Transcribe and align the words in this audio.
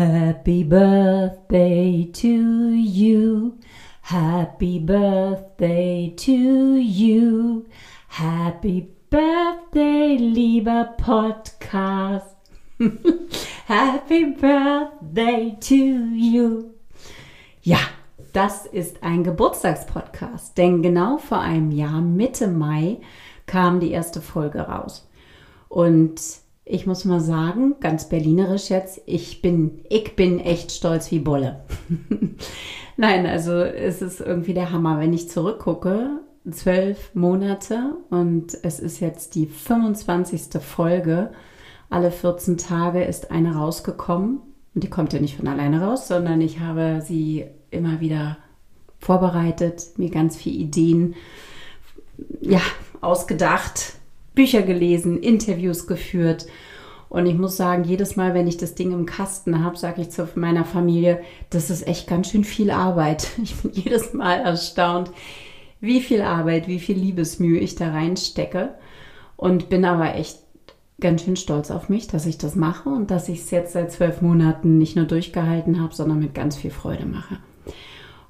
Happy 0.00 0.64
birthday 0.64 2.08
to 2.14 2.72
you. 2.72 3.58
Happy 4.00 4.78
birthday 4.78 6.14
to 6.16 6.76
you. 6.76 7.66
Happy 8.08 8.88
birthday, 9.10 10.16
lieber 10.16 10.94
Podcast. 10.96 12.34
Happy 13.66 14.24
birthday 14.24 15.58
to 15.60 15.74
you. 15.74 16.70
Ja, 17.60 17.80
das 18.32 18.64
ist 18.64 19.02
ein 19.02 19.22
Geburtstagspodcast, 19.22 20.56
denn 20.56 20.80
genau 20.80 21.18
vor 21.18 21.40
einem 21.40 21.72
Jahr, 21.72 22.00
Mitte 22.00 22.48
Mai, 22.48 23.02
kam 23.44 23.80
die 23.80 23.90
erste 23.90 24.22
Folge 24.22 24.60
raus. 24.60 25.06
Und 25.68 26.22
ich 26.70 26.86
muss 26.86 27.04
mal 27.04 27.20
sagen, 27.20 27.74
ganz 27.80 28.08
berlinerisch 28.08 28.70
jetzt, 28.70 29.02
ich 29.06 29.42
bin, 29.42 29.80
ich 29.88 30.14
bin 30.14 30.38
echt 30.38 30.70
stolz 30.72 31.10
wie 31.10 31.18
Bolle. 31.18 31.60
Nein, 32.96 33.26
also 33.26 33.52
es 33.54 34.00
ist 34.02 34.20
irgendwie 34.20 34.54
der 34.54 34.70
Hammer, 34.70 35.00
wenn 35.00 35.12
ich 35.12 35.28
zurückgucke, 35.28 36.20
zwölf 36.50 37.14
Monate 37.14 37.96
und 38.10 38.56
es 38.62 38.78
ist 38.78 39.00
jetzt 39.00 39.34
die 39.34 39.46
25. 39.46 40.60
Folge. 40.60 41.32
Alle 41.90 42.12
14 42.12 42.56
Tage 42.56 43.02
ist 43.02 43.30
eine 43.30 43.56
rausgekommen 43.56 44.40
und 44.74 44.84
die 44.84 44.90
kommt 44.90 45.12
ja 45.12 45.20
nicht 45.20 45.36
von 45.36 45.48
alleine 45.48 45.82
raus, 45.82 46.06
sondern 46.06 46.40
ich 46.40 46.60
habe 46.60 47.02
sie 47.04 47.46
immer 47.70 48.00
wieder 48.00 48.38
vorbereitet, 48.98 49.98
mir 49.98 50.10
ganz 50.10 50.36
viele 50.36 50.58
Ideen 50.58 51.14
ja, 52.40 52.60
ausgedacht, 53.00 53.94
Bücher 54.34 54.62
gelesen, 54.62 55.20
Interviews 55.22 55.86
geführt. 55.86 56.46
Und 57.08 57.26
ich 57.26 57.36
muss 57.36 57.56
sagen, 57.56 57.84
jedes 57.84 58.14
Mal, 58.14 58.34
wenn 58.34 58.46
ich 58.46 58.56
das 58.56 58.76
Ding 58.76 58.92
im 58.92 59.04
Kasten 59.04 59.64
habe, 59.64 59.76
sage 59.76 60.00
ich 60.00 60.10
zu 60.10 60.28
meiner 60.36 60.64
Familie, 60.64 61.20
das 61.50 61.68
ist 61.68 61.86
echt 61.86 62.06
ganz 62.06 62.30
schön 62.30 62.44
viel 62.44 62.70
Arbeit. 62.70 63.28
Ich 63.42 63.56
bin 63.56 63.72
jedes 63.72 64.14
Mal 64.14 64.36
erstaunt, 64.36 65.10
wie 65.80 66.00
viel 66.00 66.22
Arbeit, 66.22 66.68
wie 66.68 66.78
viel 66.78 66.96
Liebesmühe 66.96 67.58
ich 67.58 67.74
da 67.74 67.90
reinstecke. 67.90 68.74
Und 69.36 69.70
bin 69.70 69.84
aber 69.84 70.14
echt 70.14 70.38
ganz 71.00 71.24
schön 71.24 71.36
stolz 71.36 71.70
auf 71.70 71.88
mich, 71.88 72.06
dass 72.06 72.26
ich 72.26 72.38
das 72.38 72.54
mache 72.54 72.90
und 72.90 73.10
dass 73.10 73.28
ich 73.28 73.40
es 73.40 73.50
jetzt 73.50 73.72
seit 73.72 73.90
zwölf 73.90 74.20
Monaten 74.20 74.78
nicht 74.78 74.96
nur 74.96 75.06
durchgehalten 75.06 75.80
habe, 75.80 75.94
sondern 75.94 76.18
mit 76.18 76.34
ganz 76.34 76.56
viel 76.56 76.70
Freude 76.70 77.06
mache. 77.06 77.38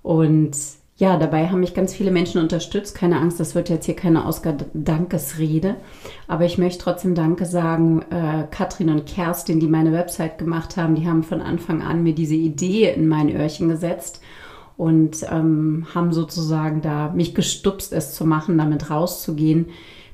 Und 0.02 0.56
ja, 1.00 1.16
dabei 1.16 1.48
haben 1.48 1.60
mich 1.60 1.72
ganz 1.72 1.94
viele 1.94 2.10
Menschen 2.10 2.42
unterstützt. 2.42 2.94
Keine 2.94 3.20
Angst, 3.20 3.40
das 3.40 3.54
wird 3.54 3.70
jetzt 3.70 3.86
hier 3.86 3.96
keine 3.96 4.26
Oscar-Dankesrede. 4.26 5.76
Aber 6.28 6.44
ich 6.44 6.58
möchte 6.58 6.84
trotzdem 6.84 7.14
Danke 7.14 7.46
sagen. 7.46 8.02
Äh, 8.10 8.44
Katrin 8.50 8.90
und 8.90 9.06
Kerstin, 9.06 9.60
die 9.60 9.66
meine 9.66 9.92
Website 9.92 10.36
gemacht 10.36 10.76
haben, 10.76 10.94
die 10.94 11.08
haben 11.08 11.22
von 11.22 11.40
Anfang 11.40 11.80
an 11.80 12.02
mir 12.02 12.14
diese 12.14 12.34
Idee 12.34 12.92
in 12.92 13.08
mein 13.08 13.34
Öhrchen 13.34 13.70
gesetzt 13.70 14.20
und 14.76 15.24
ähm, 15.30 15.86
haben 15.94 16.12
sozusagen 16.12 16.82
da 16.82 17.10
mich 17.12 17.34
gestupst, 17.34 17.94
es 17.94 18.12
zu 18.12 18.26
machen, 18.26 18.58
damit 18.58 18.90
rauszugehen. 18.90 19.68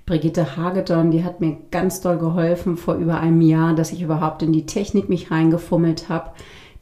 Brigitte 0.06 0.56
Hagedorn, 0.56 1.11
die 1.11 1.25
hat 1.25 1.41
mir 1.41 1.56
ganz 1.73 2.00
doll 2.00 2.17
geholfen 2.17 2.77
vor 2.77 2.95
über 2.95 3.19
einem 3.19 3.41
Jahr, 3.41 3.75
dass 3.75 3.91
ich 3.91 4.03
überhaupt 4.03 4.45
in 4.45 4.53
die 4.53 4.67
Technik 4.67 5.09
mich 5.09 5.33
reingefummelt 5.33 6.09
habe 6.09 6.31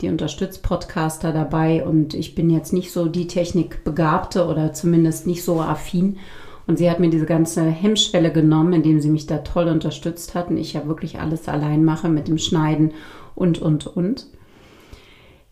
die 0.05 0.11
unterstützt 0.11 0.63
Podcaster 0.63 1.33
dabei 1.33 1.83
und 1.85 2.13
ich 2.13 2.35
bin 2.35 2.51
jetzt 2.51 2.75
nicht 2.75 2.93
so 2.93 3.07
die 3.07 3.27
Technikbegabte 3.27 4.47
oder 4.47 4.75
zumindest 4.75 5.27
nicht 5.27 5.43
so 5.43 5.61
affin. 5.61 6.19
Und 6.67 6.79
sie 6.79 6.91
hat 6.91 7.01
mir 7.01 7.11
diese 7.11 7.27
ganze 7.27 7.63
Hemmschwelle 7.63 8.31
genommen, 8.31 8.75
indem 8.75 9.01
sie 9.01 9.09
mich 9.09 9.27
da 9.27 9.39
toll 9.39 9.69
unterstützt 9.69 10.35
hat 10.35 10.51
und 10.51 10.59
ich 10.59 10.75
ja 10.75 10.87
wirklich 10.87 11.21
alles 11.21 11.49
allein 11.49 11.85
mache 11.85 12.09
mit 12.09 12.29
dem 12.29 12.39
Schneiden 12.39 12.93
und, 13.35 13.61
und, 13.61 13.87
und. 13.87 14.27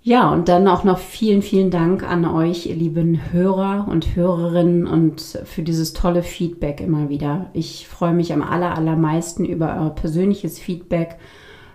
Ja, 0.03 0.31
und 0.31 0.49
dann 0.49 0.69
auch 0.69 0.85
noch 0.85 0.99
vielen, 0.99 1.43
vielen 1.43 1.71
Dank 1.71 2.03
an 2.03 2.25
euch, 2.25 2.67
ihr 2.67 2.75
lieben 2.75 3.33
Hörer 3.33 3.87
und 3.89 4.17
Hörerinnen 4.17 4.87
und 4.87 5.21
für 5.45 5.63
dieses 5.63 5.93
tolle 5.93 6.23
Feedback 6.23 6.81
immer 6.81 7.09
wieder. 7.09 7.51
Ich 7.55 7.89
freue 7.89 8.13
mich 8.13 8.33
am 8.33 8.43
aller, 8.43 8.77
allermeisten 8.77 9.45
über 9.45 9.77
euer 9.79 9.95
persönliches 9.95 10.59
Feedback 10.59 11.19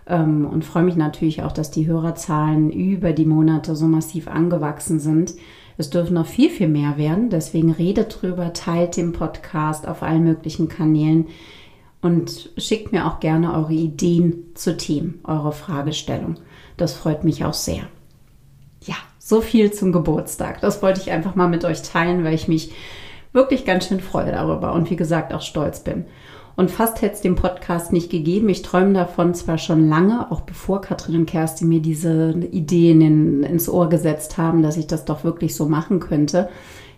und 0.09 0.63
freue 0.63 0.84
mich 0.84 0.95
natürlich 0.95 1.44
auch, 1.44 1.51
dass 1.51 1.69
die 1.69 1.85
Hörerzahlen 1.85 2.72
über 2.72 3.12
die 3.12 3.25
Monate 3.25 3.75
so 3.75 3.88
massiv 3.88 4.28
angewachsen 4.28 5.00
sind. 5.00 5.34
Es 5.78 5.90
dürfen 5.90 6.13
noch 6.13 6.25
viel, 6.25 6.50
viel 6.50 6.69
mehr 6.69 6.97
werden. 6.97 7.29
Deswegen 7.29 7.72
redet 7.72 8.22
drüber, 8.22 8.53
teilt 8.53 8.97
den 8.97 9.12
Podcast 9.12 9.88
auf 9.88 10.03
allen 10.03 10.23
möglichen 10.23 10.69
Kanälen 10.69 11.28
und 12.01 12.51
schickt 12.57 12.91
mir 12.91 13.06
auch 13.06 13.19
gerne 13.19 13.53
eure 13.53 13.73
Ideen 13.73 14.46
zu 14.56 14.78
Themen, 14.78 15.19
eure 15.23 15.51
Fragestellung. 15.51 16.35
Das 16.78 16.94
freut 16.94 17.23
mich 17.23 17.44
auch 17.44 17.53
sehr. 17.53 17.84
Ja, 18.84 18.96
so 19.19 19.41
viel 19.41 19.72
zum 19.72 19.91
Geburtstag. 19.91 20.62
Das 20.62 20.81
wollte 20.81 21.01
ich 21.01 21.12
einfach 21.12 21.35
mal 21.35 21.50
mit 21.50 21.66
euch 21.66 21.81
teilen, 21.81 22.23
weil 22.23 22.34
ich 22.34 22.47
mich 22.47 22.72
wirklich 23.34 23.66
ganz 23.66 23.88
schön 23.88 24.00
freue 24.00 24.31
darüber 24.31 24.73
und 24.73 24.90
wie 24.90 24.96
gesagt 24.96 25.34
auch 25.34 25.41
stolz 25.41 25.81
bin. 25.81 26.06
Und 26.57 26.72
fast 26.72 27.03
hätte 27.03 27.13
es 27.13 27.22
den 27.22 27.35
Podcast 27.35 27.94
nicht 27.94 28.09
gegeben. 28.09 28.50
Ich 28.50 28.63
träume 28.63 28.94
davon 28.94 29.35
zwar 29.35 29.59
schon 29.59 29.88
lange, 29.88 30.31
auch 30.31 30.41
bevor 30.41 30.81
Katrin 30.81 31.16
und 31.16 31.25
Kerstin 31.28 31.69
mir 31.69 31.81
diese 31.81 32.31
Ideen 32.31 33.00
in, 33.00 33.44
ins 33.44 33.69
Ohr 33.69 33.90
gesetzt 33.90 34.40
haben, 34.40 34.63
dass 34.63 34.75
ich 34.75 34.88
das 34.88 35.06
doch 35.06 35.23
wirklich 35.23 35.56
so 35.56 35.69
machen 35.69 36.00
könnte. 36.00 36.50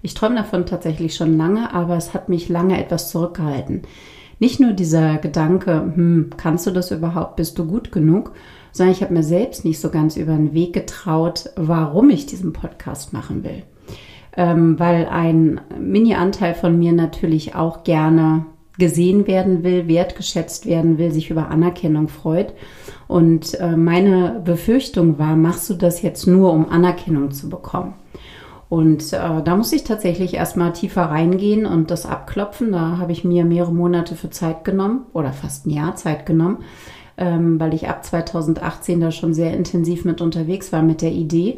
Ich 0.02 0.14
träume 0.14 0.38
davon 0.38 0.66
tatsächlich 0.66 1.14
schon 1.14 1.38
lange, 1.38 1.74
aber 1.74 1.98
es 1.98 2.14
hat 2.14 2.30
mich 2.30 2.48
lange 2.48 2.82
etwas 2.82 3.12
zurückgehalten. 3.12 3.82
Nicht 4.40 4.62
nur 4.62 4.72
dieser 4.72 5.18
Gedanke, 5.18 5.92
hm, 5.94 6.30
kannst 6.38 6.66
du 6.66 6.72
das 6.72 6.92
überhaupt, 6.92 7.36
bist 7.36 7.60
du 7.60 7.66
gut 7.66 7.92
genug, 7.92 8.32
sondern 8.72 8.96
ich 8.96 9.04
habe 9.04 9.14
mir 9.14 9.24
selbst 9.24 9.66
nicht 9.66 9.82
so 9.82 9.90
ganz 9.90 10.16
über 10.16 10.38
den 10.38 10.54
Weg 10.54 10.72
getraut, 10.72 11.50
warum 11.58 12.10
ich 12.12 12.26
diesen 12.26 12.54
Podcast 12.54 13.12
machen 13.12 13.44
will. 13.44 13.64
Ähm, 14.38 14.80
weil 14.80 15.08
ein 15.08 15.60
Mini-Anteil 15.78 16.54
von 16.54 16.80
mir 16.80 16.94
natürlich 16.94 17.56
auch 17.56 17.84
gerne 17.84 18.46
gesehen 18.80 19.28
werden 19.28 19.64
will, 19.64 19.88
wertgeschätzt 19.88 20.66
werden 20.66 20.98
will, 20.98 21.12
sich 21.12 21.30
über 21.30 21.50
Anerkennung 21.50 22.08
freut. 22.08 22.54
Und 23.08 23.60
äh, 23.60 23.76
meine 23.76 24.42
Befürchtung 24.44 25.20
war, 25.20 25.36
machst 25.36 25.70
du 25.70 25.76
das 25.76 26.02
jetzt 26.02 26.26
nur, 26.26 26.54
um 26.54 26.70
Anerkennung 26.70 27.32
zu 27.32 27.50
bekommen? 27.50 27.94
Und 28.70 29.14
äh, 29.14 29.42
da 29.44 29.56
muss 29.56 29.74
ich 29.74 29.84
tatsächlich 29.84 30.36
erstmal 30.36 30.74
tiefer 30.74 31.04
reingehen 31.04 31.66
und 31.66 31.90
das 31.90 32.06
abklopfen. 32.06 32.72
Da 32.72 32.98
habe 33.00 33.12
ich 33.12 33.24
mir 33.24 33.44
mehrere 33.44 33.74
Monate 33.74 34.16
für 34.16 34.30
Zeit 34.30 34.64
genommen 34.64 35.08
oder 35.12 35.34
fast 35.34 35.66
ein 35.66 35.72
Jahr 35.72 35.96
Zeit 35.96 36.28
genommen, 36.28 36.60
ähm, 37.18 37.60
weil 37.60 37.74
ich 37.74 37.90
ab 37.90 38.06
2018 38.06 39.00
da 39.00 39.12
schon 39.12 39.34
sehr 39.34 39.54
intensiv 39.56 40.06
mit 40.06 40.22
unterwegs 40.22 40.72
war 40.72 40.84
mit 40.84 41.02
der 41.02 41.12
Idee. 41.12 41.58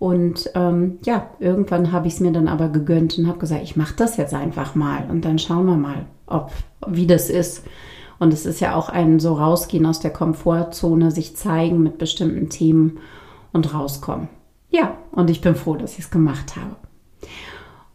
Und 0.00 0.50
ähm, 0.54 0.98
ja, 1.04 1.28
irgendwann 1.40 1.92
habe 1.92 2.08
ich 2.08 2.14
es 2.14 2.20
mir 2.20 2.32
dann 2.32 2.48
aber 2.48 2.70
gegönnt 2.70 3.18
und 3.18 3.28
habe 3.28 3.38
gesagt, 3.38 3.62
ich 3.62 3.76
mache 3.76 3.94
das 3.94 4.16
jetzt 4.16 4.32
einfach 4.32 4.74
mal 4.74 5.04
und 5.10 5.26
dann 5.26 5.38
schauen 5.38 5.66
wir 5.66 5.76
mal, 5.76 6.06
ob 6.26 6.52
wie 6.86 7.06
das 7.06 7.28
ist. 7.28 7.64
Und 8.18 8.32
es 8.32 8.46
ist 8.46 8.60
ja 8.60 8.74
auch 8.74 8.88
ein 8.88 9.20
so 9.20 9.34
rausgehen 9.34 9.84
aus 9.84 10.00
der 10.00 10.10
Komfortzone, 10.10 11.10
sich 11.10 11.36
zeigen 11.36 11.82
mit 11.82 11.98
bestimmten 11.98 12.48
Themen 12.48 12.98
und 13.52 13.74
rauskommen. 13.74 14.30
Ja, 14.70 14.96
und 15.12 15.28
ich 15.28 15.42
bin 15.42 15.54
froh, 15.54 15.74
dass 15.74 15.92
ich 15.92 16.06
es 16.06 16.10
gemacht 16.10 16.56
habe. 16.56 16.76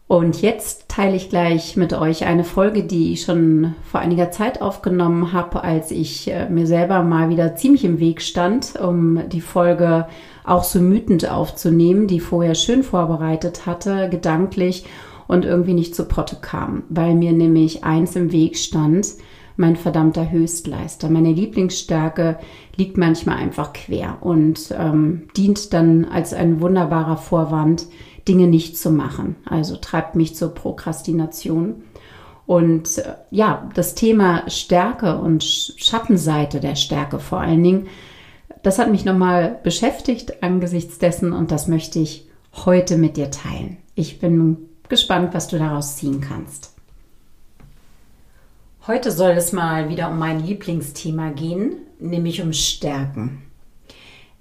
Und 0.08 0.40
jetzt 0.40 0.88
teile 0.88 1.16
ich 1.16 1.30
gleich 1.30 1.76
mit 1.76 1.92
euch 1.92 2.26
eine 2.26 2.44
Folge, 2.44 2.84
die 2.84 3.12
ich 3.12 3.22
schon 3.22 3.74
vor 3.82 3.98
einiger 3.98 4.30
Zeit 4.30 4.62
aufgenommen 4.62 5.32
habe, 5.32 5.64
als 5.64 5.90
ich 5.90 6.30
äh, 6.30 6.48
mir 6.48 6.68
selber 6.68 7.02
mal 7.02 7.28
wieder 7.28 7.56
ziemlich 7.56 7.84
im 7.84 7.98
Weg 7.98 8.22
stand, 8.22 8.76
um 8.80 9.28
die 9.28 9.40
Folge 9.40 10.06
auch 10.44 10.62
so 10.62 10.80
mütend 10.80 11.28
aufzunehmen, 11.28 12.06
die 12.06 12.20
vorher 12.20 12.54
schön 12.54 12.84
vorbereitet 12.84 13.66
hatte, 13.66 14.08
gedanklich 14.08 14.84
und 15.26 15.44
irgendwie 15.44 15.74
nicht 15.74 15.96
zu 15.96 16.04
Potte 16.04 16.36
kam, 16.40 16.84
weil 16.88 17.16
mir 17.16 17.32
nämlich 17.32 17.82
eins 17.82 18.14
im 18.14 18.30
Weg 18.30 18.56
stand, 18.58 19.08
mein 19.56 19.74
verdammter 19.74 20.30
Höchstleister. 20.30 21.08
Meine 21.08 21.32
Lieblingsstärke 21.32 22.38
liegt 22.76 22.96
manchmal 22.96 23.38
einfach 23.38 23.72
quer 23.72 24.18
und 24.20 24.72
ähm, 24.78 25.22
dient 25.36 25.72
dann 25.72 26.04
als 26.04 26.32
ein 26.32 26.60
wunderbarer 26.60 27.16
Vorwand, 27.16 27.86
Dinge 28.28 28.46
nicht 28.46 28.76
zu 28.76 28.90
machen. 28.90 29.36
Also 29.44 29.76
treibt 29.76 30.14
mich 30.14 30.34
zur 30.34 30.54
Prokrastination. 30.54 31.84
Und 32.46 32.98
äh, 32.98 33.14
ja, 33.30 33.68
das 33.74 33.94
Thema 33.94 34.48
Stärke 34.48 35.18
und 35.18 35.44
Schattenseite 35.44 36.60
der 36.60 36.76
Stärke 36.76 37.18
vor 37.18 37.40
allen 37.40 37.62
Dingen, 37.62 37.88
das 38.62 38.78
hat 38.78 38.90
mich 38.90 39.04
nochmal 39.04 39.60
beschäftigt 39.62 40.42
angesichts 40.42 40.98
dessen 40.98 41.32
und 41.32 41.50
das 41.50 41.68
möchte 41.68 41.98
ich 41.98 42.28
heute 42.64 42.96
mit 42.96 43.16
dir 43.16 43.30
teilen. 43.30 43.76
Ich 43.94 44.18
bin 44.18 44.56
gespannt, 44.88 45.34
was 45.34 45.48
du 45.48 45.58
daraus 45.58 45.96
ziehen 45.96 46.20
kannst. 46.20 46.72
Heute 48.86 49.10
soll 49.10 49.32
es 49.32 49.52
mal 49.52 49.88
wieder 49.88 50.10
um 50.10 50.18
mein 50.18 50.44
Lieblingsthema 50.44 51.30
gehen, 51.30 51.76
nämlich 51.98 52.40
um 52.42 52.52
Stärken. 52.52 53.42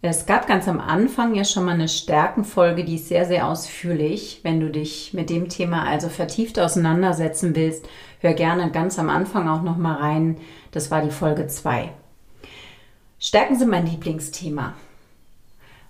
Es 0.01 0.25
gab 0.27 0.47
ganz 0.47 0.67
am 0.67 0.79
Anfang 0.79 1.33
ja 1.33 1.43
schon 1.43 1.65
mal 1.65 1.71
eine 1.71 1.87
Stärkenfolge, 1.87 2.83
die 2.83 2.95
ist 2.95 3.07
sehr, 3.07 3.25
sehr 3.25 3.47
ausführlich. 3.47 4.41
Wenn 4.43 4.59
du 4.59 4.69
dich 4.69 5.13
mit 5.13 5.29
dem 5.29 5.49
Thema 5.49 5.87
also 5.87 6.09
vertieft 6.09 6.59
auseinandersetzen 6.59 7.55
willst, 7.55 7.87
hör 8.19 8.33
gerne 8.33 8.69
ganz 8.71 8.99
am 8.99 9.09
Anfang 9.09 9.47
auch 9.49 9.63
noch 9.63 9.77
mal 9.77 9.95
rein. 9.95 10.37
Das 10.71 10.91
war 10.91 11.01
die 11.01 11.11
Folge 11.11 11.47
2. 11.47 11.91
Stärken 13.17 13.57
sind 13.57 13.71
mein 13.71 13.87
Lieblingsthema, 13.87 14.73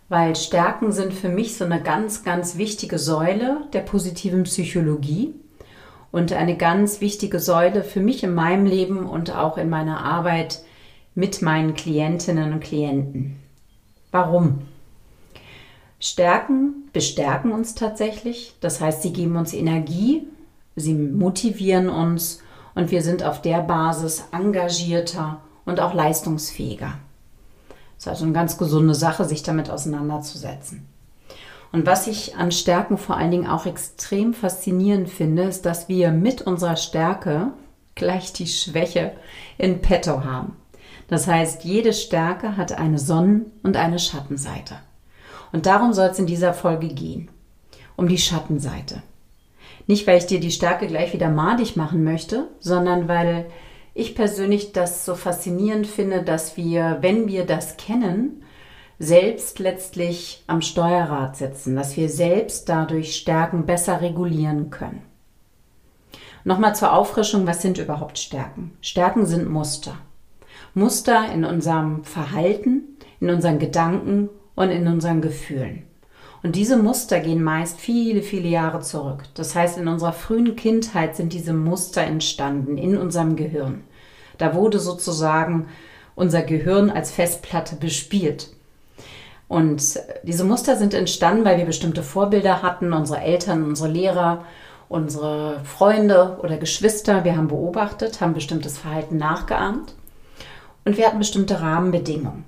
weil 0.07 0.35
Stärken 0.37 0.93
sind 0.93 1.13
für 1.13 1.27
mich 1.27 1.57
so 1.57 1.65
eine 1.65 1.81
ganz, 1.81 2.23
ganz 2.23 2.57
wichtige 2.57 2.99
Säule 2.99 3.67
der 3.73 3.81
positiven 3.81 4.43
Psychologie 4.43 5.33
und 6.13 6.31
eine 6.31 6.55
ganz 6.55 7.01
wichtige 7.01 7.41
Säule 7.41 7.83
für 7.83 7.99
mich 7.99 8.23
in 8.23 8.33
meinem 8.33 8.65
Leben 8.65 9.05
und 9.05 9.35
auch 9.35 9.57
in 9.57 9.69
meiner 9.69 10.05
Arbeit 10.05 10.61
mit 11.15 11.41
meinen 11.41 11.73
Klientinnen 11.73 12.53
und 12.53 12.61
Klienten. 12.61 13.41
Warum? 14.15 14.61
Stärken 15.99 16.89
bestärken 16.93 17.51
uns 17.51 17.75
tatsächlich. 17.75 18.55
Das 18.61 18.79
heißt, 18.79 19.01
sie 19.01 19.11
geben 19.11 19.35
uns 19.35 19.53
Energie, 19.53 20.25
sie 20.77 20.93
motivieren 20.93 21.89
uns 21.89 22.39
und 22.75 22.91
wir 22.91 23.01
sind 23.01 23.23
auf 23.23 23.41
der 23.41 23.59
Basis 23.59 24.23
engagierter 24.31 25.41
und 25.65 25.81
auch 25.81 25.93
leistungsfähiger. 25.93 26.93
Das 27.67 28.05
ist 28.05 28.07
also 28.07 28.23
eine 28.23 28.31
ganz 28.31 28.57
gesunde 28.57 28.95
Sache, 28.95 29.25
sich 29.25 29.43
damit 29.43 29.69
auseinanderzusetzen. 29.69 30.87
Und 31.73 31.85
was 31.85 32.07
ich 32.07 32.37
an 32.37 32.53
Stärken 32.53 32.97
vor 32.97 33.17
allen 33.17 33.31
Dingen 33.31 33.47
auch 33.47 33.65
extrem 33.65 34.33
faszinierend 34.33 35.09
finde, 35.09 35.43
ist, 35.43 35.65
dass 35.65 35.89
wir 35.89 36.11
mit 36.11 36.41
unserer 36.41 36.77
Stärke 36.77 37.51
gleich 37.95 38.31
die 38.31 38.47
Schwäche 38.47 39.11
in 39.57 39.81
petto 39.81 40.23
haben. 40.23 40.55
Das 41.07 41.27
heißt, 41.27 41.63
jede 41.63 41.93
Stärke 41.93 42.57
hat 42.57 42.77
eine 42.77 42.99
Sonnen- 42.99 43.51
und 43.63 43.77
eine 43.77 43.99
Schattenseite. 43.99 44.75
Und 45.51 45.65
darum 45.65 45.93
soll 45.93 46.09
es 46.09 46.19
in 46.19 46.25
dieser 46.25 46.53
Folge 46.53 46.87
gehen. 46.87 47.29
Um 47.95 48.07
die 48.07 48.17
Schattenseite. 48.17 49.01
Nicht, 49.87 50.07
weil 50.07 50.17
ich 50.17 50.25
dir 50.25 50.39
die 50.39 50.51
Stärke 50.51 50.87
gleich 50.87 51.13
wieder 51.13 51.29
madig 51.29 51.75
machen 51.75 52.03
möchte, 52.03 52.47
sondern 52.59 53.07
weil 53.07 53.45
ich 53.93 54.15
persönlich 54.15 54.73
das 54.73 55.05
so 55.05 55.15
faszinierend 55.15 55.87
finde, 55.87 56.23
dass 56.23 56.57
wir, 56.57 56.97
wenn 57.01 57.27
wir 57.27 57.45
das 57.45 57.77
kennen, 57.77 58.43
selbst 58.99 59.59
letztlich 59.59 60.43
am 60.47 60.61
Steuerrad 60.61 61.37
sitzen, 61.37 61.75
dass 61.75 61.95
wir 61.95 62.09
selbst 62.09 62.67
dadurch 62.67 63.15
Stärken 63.15 63.65
besser 63.65 64.01
regulieren 64.01 64.69
können. 64.69 65.01
Nochmal 66.43 66.75
zur 66.75 66.93
Auffrischung, 66.93 67.47
was 67.47 67.61
sind 67.61 67.77
überhaupt 67.77 68.19
Stärken? 68.19 68.77
Stärken 68.81 69.25
sind 69.25 69.49
Muster. 69.49 69.97
Muster 70.77 71.31
in 71.31 71.45
unserem 71.45 72.03
Verhalten, 72.03 72.97
in 73.21 73.29
unseren 73.29 73.59
Gedanken 73.59 74.29
und 74.55 74.71
in 74.71 74.87
unseren 74.87 75.21
Gefühlen. 75.21 75.83
Und 76.43 76.57
diese 76.57 76.75
Muster 76.75 77.21
gehen 77.21 77.41
meist 77.41 77.79
viele, 77.79 78.21
viele 78.21 78.49
Jahre 78.49 78.81
zurück. 78.81 79.23
Das 79.35 79.55
heißt, 79.55 79.77
in 79.77 79.87
unserer 79.87 80.11
frühen 80.11 80.57
Kindheit 80.57 81.15
sind 81.15 81.31
diese 81.31 81.53
Muster 81.53 82.01
entstanden 82.01 82.77
in 82.77 82.97
unserem 82.97 83.37
Gehirn. 83.37 83.85
Da 84.37 84.53
wurde 84.53 84.79
sozusagen 84.79 85.69
unser 86.13 86.41
Gehirn 86.41 86.89
als 86.89 87.09
Festplatte 87.09 87.77
bespielt. 87.77 88.49
Und 89.47 89.97
diese 90.23 90.43
Muster 90.43 90.75
sind 90.75 90.93
entstanden, 90.93 91.45
weil 91.45 91.57
wir 91.57 91.65
bestimmte 91.65 92.03
Vorbilder 92.03 92.61
hatten, 92.61 92.91
unsere 92.91 93.21
Eltern, 93.21 93.63
unsere 93.63 93.89
Lehrer, 93.89 94.43
unsere 94.89 95.61
Freunde 95.63 96.37
oder 96.43 96.57
Geschwister. 96.57 97.23
Wir 97.23 97.37
haben 97.37 97.47
beobachtet, 97.47 98.19
haben 98.19 98.33
bestimmtes 98.33 98.77
Verhalten 98.77 99.15
nachgeahmt 99.15 99.95
und 100.85 100.97
wir 100.97 101.07
hatten 101.07 101.19
bestimmte 101.19 101.59
Rahmenbedingungen. 101.61 102.45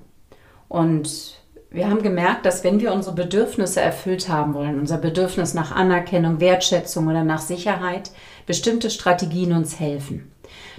Und 0.68 1.38
wir 1.70 1.90
haben 1.90 2.02
gemerkt, 2.02 2.46
dass 2.46 2.64
wenn 2.64 2.80
wir 2.80 2.94
unsere 2.94 3.14
Bedürfnisse 3.14 3.80
erfüllt 3.80 4.28
haben 4.28 4.54
wollen, 4.54 4.80
unser 4.80 4.96
Bedürfnis 4.96 5.52
nach 5.52 5.72
Anerkennung, 5.72 6.40
Wertschätzung 6.40 7.08
oder 7.08 7.24
nach 7.24 7.40
Sicherheit, 7.40 8.10
bestimmte 8.46 8.90
Strategien 8.90 9.52
uns 9.52 9.78
helfen. 9.78 10.32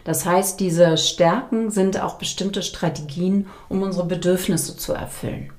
Das 0.03 0.25
heißt, 0.25 0.59
diese 0.59 0.97
Stärken 0.97 1.69
sind 1.69 2.01
auch 2.01 2.15
bestimmte 2.15 2.63
Strategien, 2.63 3.47
um 3.67 3.83
unsere 3.83 4.07
Bedürfnisse 4.07 4.77
zu 4.77 4.93
erfüllen. 4.93 5.51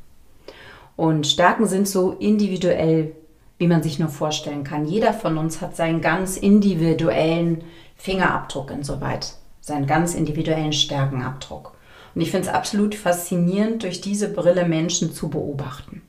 Und 0.96 1.26
Stärken 1.26 1.66
sind 1.66 1.86
so 1.86 2.12
individuell, 2.12 3.12
wie 3.58 3.68
man 3.68 3.82
sich 3.82 3.98
nur 3.98 4.08
vorstellen 4.08 4.64
kann. 4.64 4.86
Jeder 4.86 5.12
von 5.12 5.38
uns 5.38 5.60
hat 5.60 5.76
seinen 5.76 6.00
ganz 6.00 6.36
individuellen 6.36 7.62
Fingerabdruck 7.96 8.70
insoweit, 8.70 9.34
seinen 9.60 9.86
ganz 9.86 10.14
individuellen 10.14 10.72
Stärkenabdruck. 10.72 11.72
Und 12.14 12.20
ich 12.20 12.30
finde 12.30 12.48
es 12.48 12.54
absolut 12.54 12.94
faszinierend, 12.94 13.82
durch 13.82 14.00
diese 14.00 14.28
Brille 14.28 14.64
Menschen 14.64 15.12
zu 15.12 15.28
beobachten. 15.28 16.02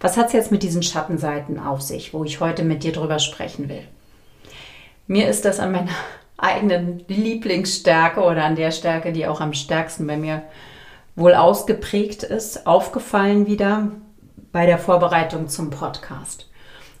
Was 0.00 0.16
hat 0.16 0.28
es 0.28 0.32
jetzt 0.32 0.50
mit 0.50 0.62
diesen 0.62 0.82
Schattenseiten 0.82 1.58
auf 1.58 1.82
sich, 1.82 2.14
wo 2.14 2.24
ich 2.24 2.40
heute 2.40 2.64
mit 2.64 2.82
dir 2.82 2.92
drüber 2.92 3.18
sprechen 3.18 3.68
will? 3.68 3.86
Mir 5.06 5.28
ist 5.28 5.44
das 5.44 5.60
an 5.60 5.72
meiner 5.72 5.90
eigenen 6.38 7.04
Lieblingsstärke 7.06 8.20
oder 8.20 8.44
an 8.44 8.56
der 8.56 8.70
Stärke, 8.70 9.12
die 9.12 9.26
auch 9.26 9.40
am 9.40 9.52
stärksten 9.52 10.06
bei 10.06 10.16
mir 10.16 10.42
wohl 11.16 11.34
ausgeprägt 11.34 12.22
ist, 12.22 12.66
aufgefallen 12.66 13.46
wieder 13.46 13.88
bei 14.52 14.64
der 14.64 14.78
Vorbereitung 14.78 15.48
zum 15.48 15.70
Podcast. 15.70 16.46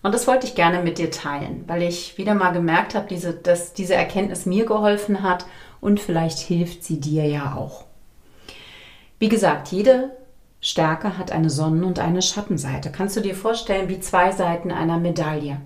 Und 0.02 0.14
das 0.14 0.26
wollte 0.26 0.46
ich 0.46 0.54
gerne 0.54 0.82
mit 0.82 0.98
dir 0.98 1.10
teilen, 1.10 1.64
weil 1.66 1.82
ich 1.82 2.16
wieder 2.16 2.34
mal 2.34 2.52
gemerkt 2.52 2.94
habe, 2.94 3.06
diese, 3.08 3.32
dass 3.32 3.72
diese 3.72 3.94
Erkenntnis 3.94 4.46
mir 4.46 4.64
geholfen 4.64 5.22
hat 5.22 5.44
und 5.80 6.00
vielleicht 6.00 6.38
hilft 6.38 6.84
sie 6.84 7.00
dir 7.00 7.26
ja 7.26 7.56
auch. 7.56 7.84
Wie 9.18 9.28
gesagt, 9.28 9.68
jede 9.68 10.10
Stärke 10.60 11.16
hat 11.16 11.32
eine 11.32 11.50
Sonnen- 11.50 11.84
und 11.84 11.98
eine 11.98 12.22
Schattenseite. 12.22 12.90
Kannst 12.90 13.16
du 13.16 13.20
dir 13.20 13.34
vorstellen, 13.34 13.88
wie 13.88 14.00
zwei 14.00 14.32
Seiten 14.32 14.70
einer 14.70 14.98
Medaille. 14.98 15.60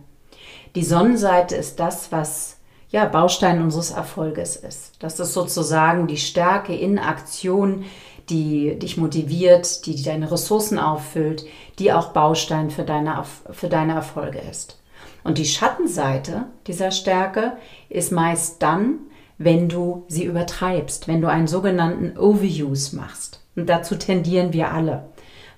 Die 0.75 0.85
Sonnenseite 0.85 1.57
ist 1.57 1.81
das, 1.81 2.11
was 2.13 2.59
ja, 2.91 3.07
Baustein 3.07 3.61
unseres 3.61 3.91
Erfolges 3.91 4.55
ist. 4.55 4.93
Das 5.01 5.19
ist 5.19 5.33
sozusagen 5.33 6.07
die 6.07 6.17
Stärke 6.17 6.75
in 6.77 7.01
Aktion, 7.01 7.85
die 8.29 8.79
dich 8.79 8.97
motiviert, 8.97 9.85
die 9.87 10.01
deine 10.01 10.31
Ressourcen 10.31 10.79
auffüllt, 10.79 11.45
die 11.79 11.93
auch 11.93 12.13
Baustein 12.13 12.71
für 12.71 12.85
deine, 12.85 13.25
für 13.51 13.69
deine 13.69 13.95
Erfolge 13.95 14.39
ist. 14.39 14.81
Und 15.25 15.39
die 15.39 15.45
Schattenseite 15.45 16.47
dieser 16.67 16.91
Stärke 16.91 17.57
ist 17.89 18.13
meist 18.13 18.63
dann, 18.63 19.01
wenn 19.39 19.69
du 19.69 20.05
sie 20.09 20.25
übertreibst, 20.25 21.09
wenn 21.09 21.21
du 21.21 21.29
einen 21.29 21.47
sogenannten 21.47 22.19
Overuse 22.19 22.97
machst. 22.97 23.41
Und 23.57 23.69
dazu 23.69 23.97
tendieren 23.97 24.53
wir 24.53 24.73
alle. 24.73 25.05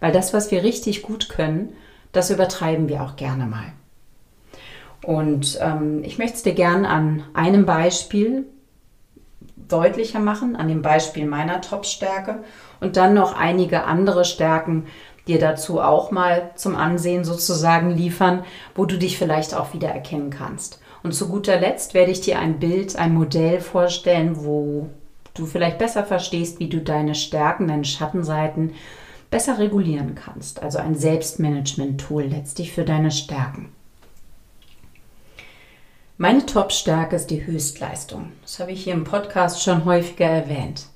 Weil 0.00 0.12
das, 0.12 0.34
was 0.34 0.50
wir 0.50 0.62
richtig 0.62 1.02
gut 1.02 1.28
können, 1.28 1.72
das 2.12 2.30
übertreiben 2.30 2.88
wir 2.88 3.02
auch 3.02 3.16
gerne 3.16 3.46
mal. 3.46 3.72
Und 5.04 5.58
ähm, 5.60 6.02
ich 6.04 6.18
möchte 6.18 6.36
es 6.36 6.42
dir 6.42 6.54
gern 6.54 6.84
an 6.84 7.22
einem 7.34 7.66
Beispiel 7.66 8.46
deutlicher 9.68 10.20
machen, 10.20 10.56
an 10.56 10.68
dem 10.68 10.82
Beispiel 10.82 11.26
meiner 11.26 11.60
Top-Stärke 11.60 12.44
und 12.80 12.96
dann 12.96 13.14
noch 13.14 13.36
einige 13.36 13.84
andere 13.84 14.24
Stärken 14.24 14.86
dir 15.26 15.38
dazu 15.38 15.80
auch 15.80 16.10
mal 16.10 16.50
zum 16.54 16.76
Ansehen 16.76 17.24
sozusagen 17.24 17.90
liefern, 17.90 18.44
wo 18.74 18.84
du 18.84 18.96
dich 18.96 19.18
vielleicht 19.18 19.54
auch 19.54 19.74
wieder 19.74 19.88
erkennen 19.88 20.30
kannst. 20.30 20.80
Und 21.06 21.12
zu 21.12 21.28
guter 21.28 21.60
Letzt 21.60 21.94
werde 21.94 22.10
ich 22.10 22.20
dir 22.20 22.40
ein 22.40 22.58
Bild, 22.58 22.96
ein 22.96 23.14
Modell 23.14 23.60
vorstellen, 23.60 24.44
wo 24.44 24.88
du 25.34 25.46
vielleicht 25.46 25.78
besser 25.78 26.02
verstehst, 26.02 26.58
wie 26.58 26.68
du 26.68 26.80
deine 26.80 27.14
Stärken, 27.14 27.68
deine 27.68 27.84
Schattenseiten 27.84 28.72
besser 29.30 29.60
regulieren 29.60 30.16
kannst. 30.16 30.64
Also 30.64 30.78
ein 30.78 30.96
Selbstmanagement-Tool 30.96 32.24
letztlich 32.24 32.72
für 32.72 32.84
deine 32.84 33.12
Stärken. 33.12 33.68
Meine 36.18 36.44
Top-Stärke 36.44 37.14
ist 37.14 37.30
die 37.30 37.46
Höchstleistung. 37.46 38.32
Das 38.42 38.58
habe 38.58 38.72
ich 38.72 38.82
hier 38.82 38.94
im 38.94 39.04
Podcast 39.04 39.62
schon 39.62 39.84
häufiger 39.84 40.26
erwähnt. 40.26 40.86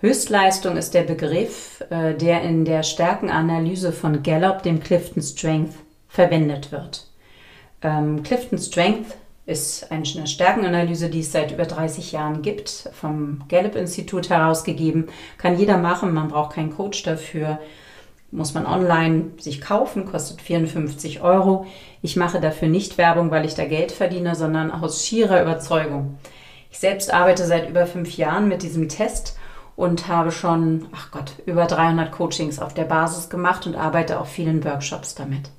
Höchstleistung 0.00 0.76
ist 0.76 0.92
der 0.92 1.04
Begriff, 1.04 1.82
äh, 1.88 2.12
der 2.12 2.42
in 2.42 2.66
der 2.66 2.82
Stärkenanalyse 2.82 3.92
von 3.92 4.22
Gallup, 4.22 4.62
dem 4.62 4.80
Clifton 4.80 5.22
Strength, 5.22 5.72
verwendet 6.06 6.70
wird. 6.70 7.06
Ähm, 7.80 8.22
Clifton 8.22 8.58
Strength 8.58 9.16
ist 9.52 9.92
eine 9.92 10.26
Stärkenanalyse, 10.26 11.08
die 11.08 11.20
es 11.20 11.32
seit 11.32 11.52
über 11.52 11.64
30 11.64 12.12
Jahren 12.12 12.42
gibt, 12.42 12.88
vom 12.92 13.44
Gallup-Institut 13.48 14.30
herausgegeben. 14.30 15.08
Kann 15.38 15.58
jeder 15.58 15.78
machen, 15.78 16.12
man 16.12 16.28
braucht 16.28 16.54
keinen 16.54 16.74
Coach 16.74 17.02
dafür 17.04 17.58
muss 18.32 18.54
man 18.54 18.66
online 18.66 19.32
sich 19.38 19.60
kaufen, 19.60 20.06
kostet 20.06 20.40
54 20.40 21.20
Euro. 21.20 21.66
Ich 22.00 22.16
mache 22.16 22.40
dafür 22.40 22.68
nicht 22.68 22.98
Werbung, 22.98 23.30
weil 23.30 23.44
ich 23.44 23.54
da 23.54 23.66
Geld 23.66 23.92
verdiene, 23.92 24.34
sondern 24.34 24.70
aus 24.70 25.06
schierer 25.06 25.42
Überzeugung. 25.42 26.18
Ich 26.70 26.78
selbst 26.78 27.12
arbeite 27.12 27.46
seit 27.46 27.68
über 27.68 27.86
fünf 27.86 28.16
Jahren 28.16 28.48
mit 28.48 28.62
diesem 28.62 28.88
Test 28.88 29.36
und 29.76 30.08
habe 30.08 30.32
schon, 30.32 30.86
ach 30.94 31.10
Gott, 31.10 31.34
über 31.44 31.66
300 31.66 32.10
Coachings 32.10 32.58
auf 32.58 32.72
der 32.72 32.84
Basis 32.84 33.28
gemacht 33.28 33.66
und 33.66 33.76
arbeite 33.76 34.18
auch 34.18 34.26
vielen 34.26 34.64
Workshops 34.64 35.14
damit. 35.14 35.50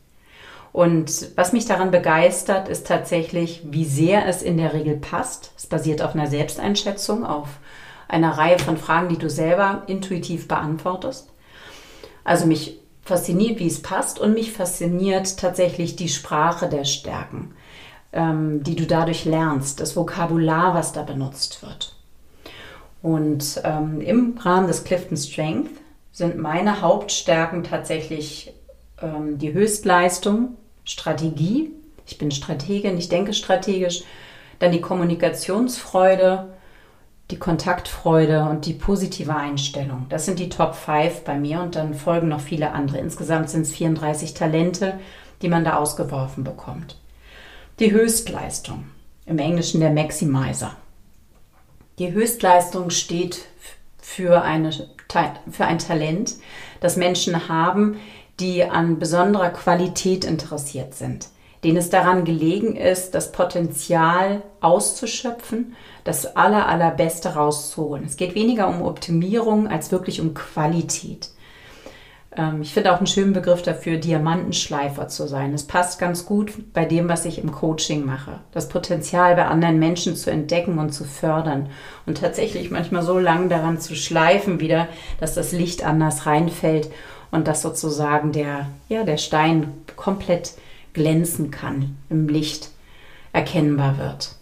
Und 0.74 1.30
was 1.36 1.54
mich 1.54 1.68
daran 1.68 1.92
begeistert, 1.92 2.68
ist 2.68 2.88
tatsächlich, 2.88 3.62
wie 3.64 3.86
sehr 3.86 4.28
es 4.28 4.42
in 4.42 4.58
der 4.58 4.74
Regel 4.74 4.98
passt. 4.98 5.52
Es 5.56 5.68
basiert 5.68 6.02
auf 6.02 6.16
einer 6.16 6.28
Selbsteinschätzung, 6.28 7.24
auf 7.26 7.48
einer 8.08 8.32
Reihe 8.32 8.58
von 8.58 8.78
Fragen, 8.78 9.10
die 9.10 9.20
du 9.20 9.30
selber 9.30 9.84
intuitiv 9.86 10.48
beantwortest. 10.48 11.30
Also 12.24 12.48
mich 12.48 12.80
fasziniert, 13.04 13.60
wie 13.60 13.68
es 13.68 13.84
passt 13.84 14.20
und 14.20 14.34
mich 14.34 14.52
fasziniert 14.52 15.38
tatsächlich 15.38 15.96
die 15.96 16.10
Sprache 16.10 16.68
der 16.68 16.86
Stärken, 16.86 17.54
ähm, 18.12 18.64
die 18.64 18.76
du 18.76 18.88
dadurch 18.88 19.26
lernst, 19.26 19.80
das 19.80 19.96
Vokabular, 19.96 20.74
was 20.74 20.92
da 20.92 21.04
benutzt 21.04 21.62
wird. 21.62 21.96
Und 23.04 23.62
ähm, 23.64 24.02
im 24.02 24.38
Rahmen 24.40 24.68
des 24.68 24.84
Clifton 24.86 25.18
Strength 25.18 25.70
sind 26.12 26.40
meine 26.40 26.82
Hauptstärken 26.82 27.64
tatsächlich 27.64 28.54
ähm, 29.02 29.38
die 29.38 29.54
Höchstleistung, 29.54 30.56
Strategie. 30.86 31.72
Ich 32.06 32.18
bin 32.18 32.32
Strategin, 32.32 32.98
ich 32.98 33.10
denke 33.10 33.34
strategisch. 33.34 34.04
Dann 34.60 34.72
die 34.72 34.82
Kommunikationsfreude, 34.82 36.54
die 37.32 37.40
Kontaktfreude 37.40 38.44
und 38.44 38.66
die 38.66 38.74
positive 38.74 39.36
Einstellung. 39.36 40.06
Das 40.10 40.26
sind 40.26 40.40
die 40.40 40.50
Top 40.50 40.76
5 40.76 41.22
bei 41.22 41.36
mir 41.36 41.62
und 41.62 41.76
dann 41.76 41.94
folgen 41.94 42.28
noch 42.28 42.42
viele 42.42 42.72
andere. 42.72 42.98
Insgesamt 42.98 43.50
sind 43.50 43.62
es 43.62 43.72
34 43.72 44.34
Talente, 44.34 45.00
die 45.42 45.50
man 45.50 45.64
da 45.64 45.78
ausgeworfen 45.78 46.44
bekommt. 46.44 47.00
Die 47.80 47.92
Höchstleistung, 47.92 48.86
im 49.26 49.40
Englischen 49.40 49.80
der 49.80 49.92
Maximizer. 49.92 50.76
Die 52.00 52.12
Höchstleistung 52.12 52.90
steht 52.90 53.46
für, 54.00 54.44
eine, 54.44 54.72
für 54.72 55.66
ein 55.66 55.80
Talent, 55.80 56.36
das 56.82 56.98
Menschen 56.98 57.48
haben, 57.48 57.98
die 58.40 58.64
an 58.64 59.00
besonderer 59.00 59.50
Qualität 59.50 60.26
interessiert 60.26 60.94
sind, 60.96 61.28
denen 61.64 61.78
es 61.78 61.90
daran 61.90 62.26
gelegen 62.26 62.76
ist, 62.76 63.12
das 63.16 63.32
Potenzial 63.32 64.42
auszuschöpfen, 64.62 65.76
das 66.04 66.36
aller, 66.36 66.68
allerbeste 66.68 67.36
rauszuholen. 67.36 68.06
Es 68.06 68.18
geht 68.18 68.36
weniger 68.36 68.68
um 68.68 68.82
Optimierung 68.82 69.68
als 69.68 69.92
wirklich 69.92 70.20
um 70.20 70.34
Qualität. 70.34 71.30
Ähm, 72.36 72.62
ich 72.62 72.74
finde 72.74 72.92
auch 72.92 72.98
einen 72.98 73.08
schönen 73.08 73.34
Begriff 73.34 73.62
dafür, 73.62 73.98
Diamantenschleifer 73.98 75.08
zu 75.08 75.28
sein. 75.28 75.54
Es 75.54 75.64
passt 75.64 76.00
ganz 76.00 76.26
gut 76.26 76.74
bei 76.74 76.86
dem, 76.86 77.08
was 77.10 77.26
ich 77.26 77.38
im 77.40 77.52
Coaching 77.52 78.06
mache. 78.06 78.40
Das 78.52 78.70
Potenzial 78.70 79.36
bei 79.36 79.46
anderen 79.46 79.80
Menschen 79.80 80.16
zu 80.16 80.32
entdecken 80.32 80.80
und 80.80 80.92
zu 80.92 81.04
fördern. 81.04 81.70
Und 82.06 82.18
tatsächlich 82.20 82.72
manchmal 82.72 83.04
so 83.04 83.20
lange 83.20 83.48
daran 83.48 83.80
zu 83.80 83.96
schleifen 83.96 84.60
wieder, 84.60 84.88
dass 85.20 85.36
das 85.36 85.52
Licht 85.52 85.86
anders 85.86 86.26
reinfällt 86.26 86.90
und 87.34 87.48
dass 87.48 87.64
sozusagen 87.64 88.32
der, 88.32 88.68
ja, 88.90 89.04
der 89.04 89.18
Stein 89.18 89.74
komplett 89.96 90.54
glänzen 90.94 91.50
kann, 91.50 91.98
im 92.12 92.30
Licht 92.30 92.70
erkennbar 93.34 93.98
wird. 93.98 94.36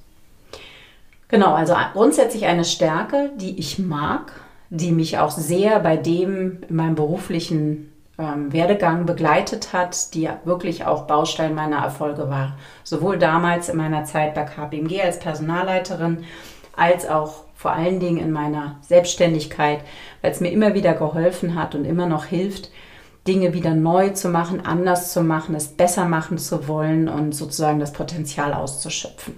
Genau, 1.29 1.53
also 1.53 1.74
grundsätzlich 1.93 2.45
eine 2.48 2.65
Stärke, 2.65 3.31
die 3.38 3.57
ich 3.57 3.79
mag, 3.79 4.33
die 4.69 4.91
mich 4.91 5.17
auch 5.17 5.31
sehr 5.31 5.79
bei 5.79 5.95
dem 5.95 6.63
in 6.67 6.75
meinem 6.75 6.95
beruflichen 6.95 7.93
ähm, 8.19 8.51
Werdegang 8.51 9.05
begleitet 9.05 9.71
hat, 9.71 10.13
die 10.13 10.29
wirklich 10.43 10.86
auch 10.86 11.07
Baustein 11.07 11.55
meiner 11.55 11.77
Erfolge 11.77 12.29
war. 12.29 12.57
Sowohl 12.83 13.17
damals 13.17 13.69
in 13.69 13.77
meiner 13.77 14.03
Zeit 14.03 14.36
bei 14.36 14.43
KPMG 14.43 15.01
als 15.01 15.17
Personalleiterin, 15.19 16.25
als 16.75 17.07
auch 17.07 17.45
vor 17.62 17.74
allen 17.74 18.00
Dingen 18.00 18.18
in 18.18 18.32
meiner 18.32 18.77
Selbstständigkeit, 18.82 19.82
weil 20.24 20.32
es 20.32 20.39
mir 20.39 20.50
immer 20.50 20.74
wieder 20.74 20.96
geholfen 20.96 21.53
hat 21.53 21.75
und 21.75 21.86
immer 21.86 22.08
noch 22.08 22.25
hilft, 22.25 22.72
Dinge 23.27 23.53
wieder 23.53 23.75
neu 23.75 24.10
zu 24.10 24.30
machen, 24.30 24.65
anders 24.65 25.13
zu 25.13 25.22
machen, 25.22 25.53
es 25.53 25.68
besser 25.68 26.06
machen 26.06 26.39
zu 26.39 26.68
wollen 26.68 27.08
und 27.08 27.34
sozusagen 27.34 27.80
das 27.80 27.94
Potenzial 27.94 28.56
auszuschöpfen. 28.56 29.36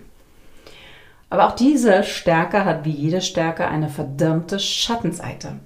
Aber 1.30 1.48
auch 1.48 1.52
diese 1.52 2.06
Stärke 2.06 2.64
hat 2.64 2.86
wie 2.86 2.92
jede 2.92 3.20
Stärke 3.20 3.68
eine 3.68 3.90
verdammte 3.90 4.58
Schattenseite. 4.58 5.58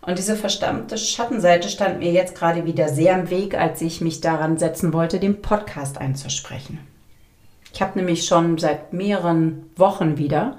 Und 0.00 0.18
diese 0.18 0.36
verdammte 0.36 0.98
Schattenseite 0.98 1.68
stand 1.68 1.98
mir 1.98 2.12
jetzt 2.12 2.36
gerade 2.36 2.64
wieder 2.64 2.88
sehr 2.90 3.18
im 3.18 3.28
Weg, 3.28 3.58
als 3.58 3.82
ich 3.82 4.00
mich 4.00 4.20
daran 4.20 4.56
setzen 4.56 4.92
wollte, 4.92 5.18
den 5.18 5.42
Podcast 5.42 5.98
einzusprechen. 5.98 6.78
Ich 7.74 7.82
habe 7.82 7.98
nämlich 7.98 8.24
schon 8.24 8.56
seit 8.56 8.92
mehreren 8.92 9.68
Wochen 9.74 10.16
wieder 10.16 10.58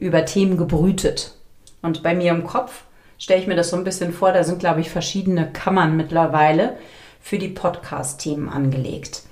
über 0.00 0.24
Themen 0.24 0.56
gebrütet. 0.56 1.34
Und 1.82 2.02
bei 2.02 2.14
mir 2.14 2.32
im 2.32 2.44
Kopf 2.44 2.84
stelle 3.18 3.40
ich 3.40 3.46
mir 3.46 3.56
das 3.56 3.70
so 3.70 3.76
ein 3.76 3.84
bisschen 3.84 4.12
vor, 4.12 4.32
da 4.32 4.42
sind, 4.42 4.58
glaube 4.58 4.80
ich, 4.80 4.90
verschiedene 4.90 5.52
Kammern 5.52 5.96
mittlerweile 5.96 6.76
für 7.20 7.38
die 7.38 7.48
Podcast-Themen 7.48 8.48
angelegt. 8.48 9.22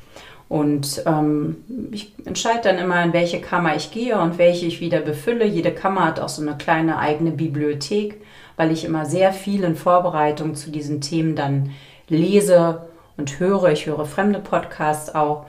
Und 0.48 1.02
ähm, 1.04 1.56
ich 1.90 2.14
entscheide 2.24 2.60
dann 2.62 2.78
immer, 2.78 3.02
in 3.02 3.12
welche 3.12 3.40
Kammer 3.40 3.76
ich 3.76 3.90
gehe 3.90 4.18
und 4.18 4.38
welche 4.38 4.66
ich 4.66 4.80
wieder 4.80 5.00
befülle. 5.00 5.44
Jede 5.44 5.72
Kammer 5.72 6.06
hat 6.06 6.20
auch 6.20 6.28
so 6.28 6.40
eine 6.40 6.56
kleine 6.56 6.98
eigene 6.98 7.32
Bibliothek, 7.32 8.22
weil 8.56 8.70
ich 8.70 8.84
immer 8.84 9.04
sehr 9.04 9.32
viel 9.32 9.64
in 9.64 9.76
Vorbereitung 9.76 10.54
zu 10.54 10.70
diesen 10.70 11.00
Themen 11.00 11.36
dann 11.36 11.70
lese 12.08 12.88
und 13.18 13.40
höre. 13.40 13.72
Ich 13.72 13.86
höre 13.86 14.06
fremde 14.06 14.38
Podcasts 14.38 15.14
auch 15.14 15.44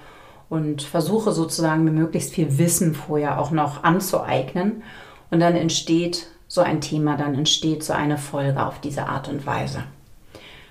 und 0.49 0.81
versuche 0.81 1.31
sozusagen 1.31 1.85
mir 1.85 1.91
möglichst 1.91 2.33
viel 2.33 2.57
Wissen 2.57 2.93
vorher 2.93 3.39
auch 3.39 3.51
noch 3.51 3.83
anzueignen. 3.83 4.83
Und 5.31 5.39
dann 5.39 5.55
entsteht 5.55 6.27
so 6.47 6.61
ein 6.61 6.81
Thema, 6.81 7.15
dann 7.15 7.35
entsteht 7.35 7.83
so 7.83 7.93
eine 7.93 8.17
Folge 8.17 8.65
auf 8.65 8.79
diese 8.81 9.07
Art 9.07 9.27
und 9.27 9.45
Weise. 9.45 9.83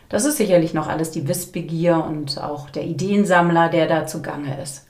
Das 0.08 0.24
ist 0.24 0.38
sicherlich 0.38 0.74
noch 0.74 0.88
alles 0.88 1.10
die 1.10 1.28
Wissbegier 1.28 2.04
und 2.04 2.42
auch 2.42 2.70
der 2.70 2.84
Ideensammler, 2.84 3.68
der 3.68 3.86
da 3.86 4.06
zugange 4.06 4.60
ist. 4.60 4.86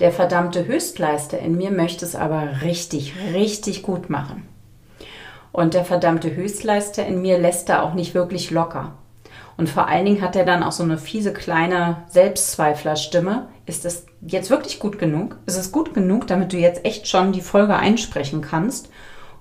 Der 0.00 0.10
verdammte 0.10 0.66
Höchstleister 0.66 1.38
in 1.38 1.56
mir 1.56 1.70
möchte 1.70 2.04
es 2.04 2.16
aber 2.16 2.62
richtig, 2.62 3.14
richtig 3.32 3.82
gut 3.82 4.10
machen. 4.10 4.48
Und 5.52 5.74
der 5.74 5.84
verdammte 5.84 6.34
Höchstleister 6.34 7.06
in 7.06 7.22
mir 7.22 7.38
lässt 7.38 7.68
da 7.68 7.82
auch 7.82 7.94
nicht 7.94 8.14
wirklich 8.14 8.50
locker. 8.50 8.94
Und 9.56 9.68
vor 9.68 9.88
allen 9.88 10.04
Dingen 10.04 10.22
hat 10.22 10.36
er 10.36 10.44
dann 10.44 10.62
auch 10.62 10.72
so 10.72 10.82
eine 10.82 10.98
fiese 10.98 11.32
kleine 11.32 12.04
Selbstzweiflerstimme. 12.08 13.48
Ist 13.66 13.84
es 13.84 14.06
jetzt 14.22 14.50
wirklich 14.50 14.78
gut 14.80 14.98
genug? 14.98 15.36
Ist 15.46 15.58
es 15.58 15.72
gut 15.72 15.94
genug, 15.94 16.26
damit 16.26 16.52
du 16.52 16.56
jetzt 16.56 16.84
echt 16.84 17.06
schon 17.06 17.32
die 17.32 17.42
Folge 17.42 17.76
einsprechen 17.76 18.40
kannst? 18.40 18.88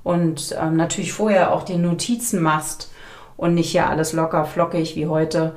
Und 0.04 0.56
ähm, 0.60 0.76
natürlich 0.76 1.14
vorher 1.14 1.54
auch 1.54 1.64
die 1.64 1.78
Notizen 1.78 2.42
machst 2.42 2.92
und 3.38 3.54
nicht 3.54 3.72
hier 3.72 3.88
alles 3.88 4.14
locker 4.14 4.46
flockig 4.46 4.96
wie 4.96 5.08
heute 5.08 5.56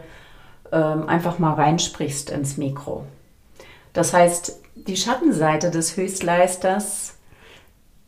ähm, 0.72 1.08
einfach 1.08 1.38
mal 1.38 1.54
reinsprichst 1.54 2.30
ins 2.30 2.56
Mikro. 2.56 3.04
Das 3.92 4.12
heißt, 4.12 4.60
die 4.74 4.96
Schattenseite 4.96 5.70
des 5.70 5.96
Höchstleisters 5.96 7.14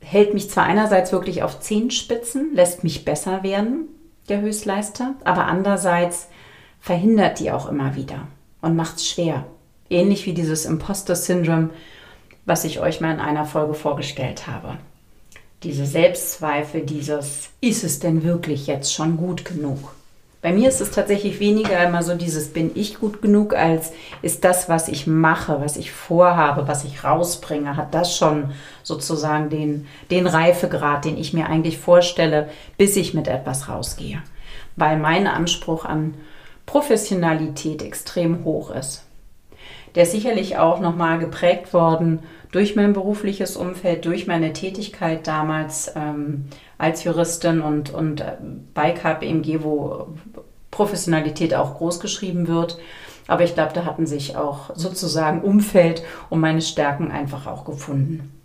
hält 0.00 0.34
mich 0.34 0.50
zwar 0.50 0.64
einerseits 0.64 1.12
wirklich 1.12 1.42
auf 1.42 1.60
Zehenspitzen, 1.60 2.54
lässt 2.54 2.84
mich 2.84 3.04
besser 3.04 3.42
werden, 3.42 3.88
der 4.28 4.40
Höchstleister, 4.40 5.14
aber 5.24 5.46
andererseits 5.46 6.28
verhindert 6.86 7.40
die 7.40 7.50
auch 7.50 7.68
immer 7.68 7.94
wieder 7.96 8.26
und 8.62 8.76
macht 8.76 8.96
es 8.96 9.06
schwer. 9.06 9.44
Ähnlich 9.90 10.24
wie 10.24 10.32
dieses 10.32 10.64
Imposter-Syndrom, 10.64 11.70
was 12.46 12.64
ich 12.64 12.80
euch 12.80 13.02
mal 13.02 13.12
in 13.12 13.20
einer 13.20 13.44
Folge 13.44 13.74
vorgestellt 13.74 14.46
habe 14.46 14.78
diese 15.62 15.86
Selbstzweifel, 15.86 16.82
dieses, 16.82 17.50
ist 17.60 17.82
es 17.82 17.98
denn 17.98 18.22
wirklich 18.22 18.66
jetzt 18.66 18.92
schon 18.92 19.16
gut 19.16 19.44
genug? 19.44 19.94
Bei 20.42 20.52
mir 20.52 20.68
ist 20.68 20.80
es 20.80 20.92
tatsächlich 20.92 21.40
weniger 21.40 21.82
immer 21.84 22.04
so 22.04 22.14
dieses, 22.14 22.52
bin 22.52 22.70
ich 22.74 23.00
gut 23.00 23.20
genug, 23.20 23.52
als 23.52 23.92
ist 24.22 24.44
das, 24.44 24.68
was 24.68 24.86
ich 24.86 25.08
mache, 25.08 25.60
was 25.60 25.76
ich 25.76 25.90
vorhabe, 25.90 26.68
was 26.68 26.84
ich 26.84 27.02
rausbringe, 27.02 27.76
hat 27.76 27.94
das 27.94 28.16
schon 28.16 28.52
sozusagen 28.84 29.50
den, 29.50 29.88
den 30.10 30.28
Reifegrad, 30.28 31.04
den 31.04 31.16
ich 31.16 31.32
mir 31.32 31.46
eigentlich 31.46 31.78
vorstelle, 31.78 32.48
bis 32.76 32.94
ich 32.94 33.12
mit 33.12 33.26
etwas 33.26 33.68
rausgehe. 33.68 34.22
Weil 34.76 34.98
mein 34.98 35.26
Anspruch 35.26 35.84
an 35.84 36.14
Professionalität 36.66 37.82
extrem 37.82 38.44
hoch 38.44 38.70
ist. 38.70 39.04
Der 39.94 40.02
ist 40.02 40.12
sicherlich 40.12 40.58
auch 40.58 40.80
nochmal 40.80 41.18
geprägt 41.18 41.72
worden 41.72 42.20
durch 42.52 42.76
mein 42.76 42.92
berufliches 42.92 43.56
Umfeld, 43.56 44.04
durch 44.04 44.26
meine 44.26 44.52
Tätigkeit 44.52 45.26
damals 45.26 45.92
ähm, 45.96 46.46
als 46.76 47.04
Juristin 47.04 47.62
und, 47.62 47.94
und 47.94 48.20
äh, 48.20 48.32
bei 48.74 48.90
KPMG, 48.90 49.62
wo 49.62 50.08
Professionalität 50.70 51.54
auch 51.54 51.78
groß 51.78 52.00
geschrieben 52.00 52.46
wird. 52.46 52.78
Aber 53.26 53.42
ich 53.42 53.54
glaube, 53.54 53.72
da 53.72 53.84
hatten 53.84 54.06
sich 54.06 54.36
auch 54.36 54.70
sozusagen 54.74 55.40
Umfeld 55.40 56.02
und 56.28 56.40
meine 56.40 56.62
Stärken 56.62 57.10
einfach 57.10 57.46
auch 57.46 57.64
gefunden. 57.64 58.35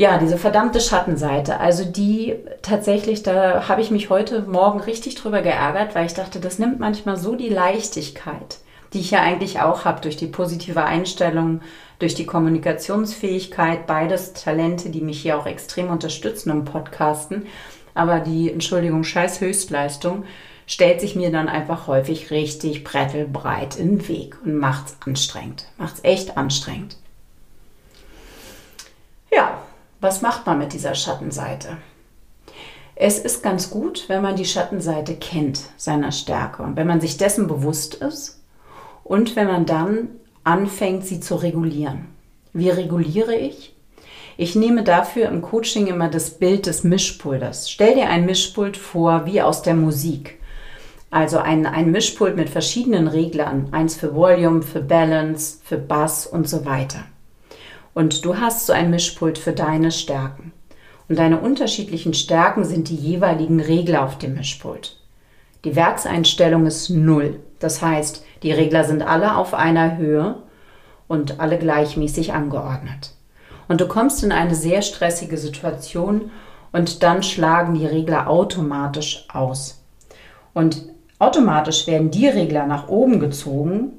Ja, 0.00 0.16
diese 0.16 0.38
verdammte 0.38 0.80
Schattenseite, 0.80 1.60
also 1.60 1.84
die 1.84 2.34
tatsächlich, 2.62 3.22
da 3.22 3.68
habe 3.68 3.82
ich 3.82 3.90
mich 3.90 4.08
heute 4.08 4.40
Morgen 4.40 4.80
richtig 4.80 5.16
drüber 5.16 5.42
geärgert, 5.42 5.94
weil 5.94 6.06
ich 6.06 6.14
dachte, 6.14 6.40
das 6.40 6.58
nimmt 6.58 6.80
manchmal 6.80 7.18
so 7.18 7.36
die 7.36 7.50
Leichtigkeit 7.50 8.60
die 8.92 9.00
ich 9.00 9.12
ja 9.12 9.20
eigentlich 9.22 9.60
auch 9.60 9.84
habe 9.84 10.00
durch 10.00 10.16
die 10.16 10.26
positive 10.26 10.82
Einstellung, 10.82 11.60
durch 12.00 12.16
die 12.16 12.26
Kommunikationsfähigkeit, 12.26 13.86
beides 13.86 14.32
Talente, 14.32 14.90
die 14.90 15.00
mich 15.00 15.22
hier 15.22 15.38
auch 15.38 15.46
extrem 15.46 15.90
unterstützen 15.90 16.50
im 16.50 16.64
Podcasten. 16.64 17.46
Aber 17.94 18.18
die, 18.18 18.50
Entschuldigung, 18.50 19.04
scheiß 19.04 19.40
Höchstleistung 19.40 20.24
stellt 20.66 21.00
sich 21.00 21.14
mir 21.14 21.30
dann 21.30 21.48
einfach 21.48 21.86
häufig 21.86 22.32
richtig 22.32 22.82
brettelbreit 22.82 23.76
in 23.76 23.98
den 23.98 24.08
Weg 24.08 24.36
und 24.44 24.56
macht's 24.56 24.96
anstrengend. 25.06 25.66
Macht's 25.78 26.00
echt 26.02 26.36
anstrengend. 26.36 26.96
Ja, 29.32 29.62
was 30.00 30.22
macht 30.22 30.46
man 30.46 30.58
mit 30.58 30.72
dieser 30.72 30.94
Schattenseite? 30.94 31.76
Es 32.96 33.18
ist 33.18 33.42
ganz 33.42 33.70
gut, 33.70 34.08
wenn 34.08 34.22
man 34.22 34.36
die 34.36 34.44
Schattenseite 34.44 35.14
kennt, 35.14 35.60
seiner 35.76 36.12
Stärke. 36.12 36.62
Und 36.62 36.76
wenn 36.76 36.86
man 36.86 37.00
sich 37.00 37.16
dessen 37.16 37.46
bewusst 37.46 37.94
ist 37.94 38.42
und 39.04 39.36
wenn 39.36 39.46
man 39.46 39.64
dann 39.64 40.08
anfängt, 40.44 41.06
sie 41.06 41.20
zu 41.20 41.36
regulieren. 41.36 42.06
Wie 42.52 42.68
reguliere 42.68 43.34
ich? 43.34 43.74
Ich 44.36 44.54
nehme 44.54 44.84
dafür 44.84 45.28
im 45.28 45.42
Coaching 45.42 45.86
immer 45.86 46.08
das 46.08 46.30
Bild 46.30 46.66
des 46.66 46.84
Mischpulters. 46.84 47.70
Stell 47.70 47.94
dir 47.94 48.08
ein 48.08 48.26
Mischpult 48.26 48.76
vor 48.76 49.26
wie 49.26 49.42
aus 49.42 49.62
der 49.62 49.74
Musik. 49.74 50.38
Also 51.10 51.38
ein, 51.38 51.66
ein 51.66 51.90
Mischpult 51.90 52.36
mit 52.36 52.48
verschiedenen 52.48 53.08
Reglern. 53.08 53.68
Eins 53.72 53.96
für 53.96 54.14
Volume, 54.14 54.62
für 54.62 54.80
Balance, 54.80 55.58
für 55.64 55.78
Bass 55.78 56.26
und 56.26 56.48
so 56.48 56.64
weiter. 56.64 57.00
Und 57.94 58.24
du 58.24 58.38
hast 58.38 58.66
so 58.66 58.72
ein 58.72 58.90
Mischpult 58.90 59.38
für 59.38 59.52
deine 59.52 59.90
Stärken. 59.90 60.52
Und 61.08 61.18
deine 61.18 61.40
unterschiedlichen 61.40 62.14
Stärken 62.14 62.64
sind 62.64 62.88
die 62.88 62.96
jeweiligen 62.96 63.60
Regler 63.60 64.04
auf 64.04 64.18
dem 64.18 64.34
Mischpult. 64.34 64.96
Die 65.64 65.74
Werkseinstellung 65.74 66.66
ist 66.66 66.90
null. 66.90 67.40
Das 67.58 67.82
heißt, 67.82 68.24
die 68.42 68.52
Regler 68.52 68.84
sind 68.84 69.02
alle 69.02 69.36
auf 69.36 69.52
einer 69.52 69.98
Höhe 69.98 70.36
und 71.08 71.40
alle 71.40 71.58
gleichmäßig 71.58 72.32
angeordnet. 72.32 73.12
Und 73.68 73.80
du 73.80 73.88
kommst 73.88 74.22
in 74.22 74.32
eine 74.32 74.54
sehr 74.54 74.82
stressige 74.82 75.36
Situation 75.36 76.30
und 76.72 77.02
dann 77.02 77.22
schlagen 77.22 77.74
die 77.74 77.86
Regler 77.86 78.28
automatisch 78.28 79.26
aus. 79.32 79.82
Und 80.54 80.86
automatisch 81.18 81.86
werden 81.86 82.10
die 82.10 82.28
Regler 82.28 82.66
nach 82.66 82.88
oben 82.88 83.20
gezogen 83.20 83.92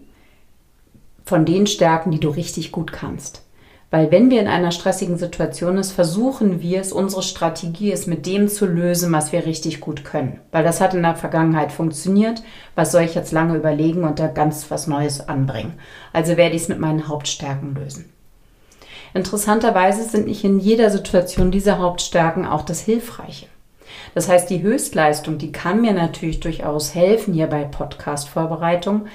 von 1.26 1.46
den 1.46 1.68
Stärken, 1.68 2.12
die 2.12 2.20
du 2.20 2.30
richtig 2.30 2.72
gut 2.72 2.92
kannst. 2.92 3.44
Weil 3.92 4.10
wenn 4.10 4.30
wir 4.32 4.40
in 4.40 4.48
einer 4.48 4.72
stressigen 4.72 5.18
Situation 5.18 5.78
ist, 5.78 5.92
versuchen 5.92 6.62
wir 6.62 6.80
es, 6.80 6.94
unsere 6.94 7.22
Strategie 7.22 7.92
ist, 7.92 8.08
mit 8.08 8.26
dem 8.26 8.48
zu 8.48 8.66
lösen, 8.66 9.12
was 9.12 9.34
wir 9.34 9.46
richtig 9.46 9.82
gut 9.82 10.06
können. 10.06 10.40
Weil 10.54 10.64
das 10.64 10.80
hat 10.80 10.94
in 10.94 11.04
der 11.04 11.16
Vergangenheit 11.16 11.74
funktioniert. 11.74 12.42
Was 12.74 12.94
soll 12.94 13.02
ich 13.02 13.16
jetzt 13.16 13.34
lange 13.34 13.58
überlegen 13.58 14.06
und 14.06 14.18
da 14.18 14.28
ganz 14.28 14.72
was 14.72 14.88
Neues 14.88 15.28
anbringen? 15.28 15.74
Also 16.14 16.38
werde 16.38 16.56
ich 16.56 16.64
es 16.64 16.70
mit 16.70 16.80
meinen 16.80 17.10
Hauptstärken 17.10 17.76
lösen. 17.76 18.06
Interessanterweise 19.14 20.04
sind 20.08 20.28
nicht 20.28 20.46
in 20.46 20.60
jeder 20.60 20.90
Situation 20.90 21.52
diese 21.52 21.78
Hauptstärken 21.78 22.46
auch 22.46 22.62
das 22.62 22.80
Hilfreiche. 22.80 23.48
Das 24.16 24.30
heißt, 24.30 24.50
die 24.50 24.62
Höchstleistung, 24.62 25.38
die 25.38 25.52
kann 25.52 25.82
mir 25.82 25.92
natürlich 25.92 26.40
durchaus 26.40 26.96
helfen 26.96 27.34
hier 27.34 27.48
bei 27.48 27.66
Podcast-Vorbereitung. 27.66 29.08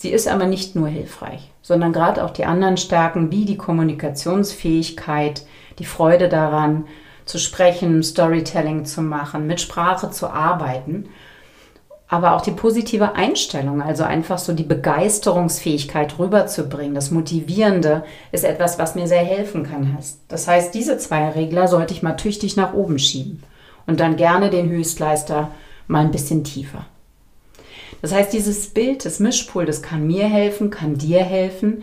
Sie 0.00 0.10
ist 0.10 0.28
aber 0.28 0.46
nicht 0.46 0.76
nur 0.76 0.86
hilfreich, 0.86 1.50
sondern 1.60 1.92
gerade 1.92 2.24
auch 2.24 2.30
die 2.30 2.44
anderen 2.44 2.76
Stärken 2.76 3.32
wie 3.32 3.44
die 3.44 3.56
Kommunikationsfähigkeit, 3.56 5.44
die 5.80 5.84
Freude 5.84 6.28
daran, 6.28 6.86
zu 7.24 7.38
sprechen, 7.38 8.04
Storytelling 8.04 8.84
zu 8.84 9.02
machen, 9.02 9.48
mit 9.48 9.60
Sprache 9.60 10.12
zu 10.12 10.28
arbeiten, 10.28 11.08
aber 12.06 12.36
auch 12.36 12.42
die 12.42 12.52
positive 12.52 13.16
Einstellung, 13.16 13.82
also 13.82 14.04
einfach 14.04 14.38
so 14.38 14.52
die 14.52 14.62
Begeisterungsfähigkeit 14.62 16.16
rüberzubringen, 16.16 16.94
das 16.94 17.10
Motivierende 17.10 18.04
ist 18.30 18.44
etwas, 18.44 18.78
was 18.78 18.94
mir 18.94 19.08
sehr 19.08 19.24
helfen 19.24 19.64
kann. 19.64 19.98
Das 20.28 20.46
heißt, 20.46 20.72
diese 20.74 20.98
zwei 20.98 21.28
Regler 21.30 21.66
sollte 21.66 21.92
ich 21.92 22.04
mal 22.04 22.14
tüchtig 22.14 22.56
nach 22.56 22.72
oben 22.72 23.00
schieben 23.00 23.42
und 23.88 23.98
dann 23.98 24.14
gerne 24.14 24.48
den 24.48 24.70
Höchstleister 24.70 25.50
mal 25.88 26.04
ein 26.04 26.12
bisschen 26.12 26.44
tiefer. 26.44 26.86
Das 28.02 28.12
heißt, 28.12 28.32
dieses 28.32 28.68
Bild 28.68 29.04
des 29.04 29.20
Mischpultes 29.20 29.82
kann 29.82 30.06
mir 30.06 30.26
helfen, 30.28 30.70
kann 30.70 30.96
dir 30.96 31.22
helfen, 31.22 31.82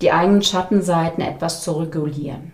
die 0.00 0.12
eigenen 0.12 0.42
Schattenseiten 0.42 1.22
etwas 1.22 1.62
zu 1.62 1.72
regulieren. 1.72 2.52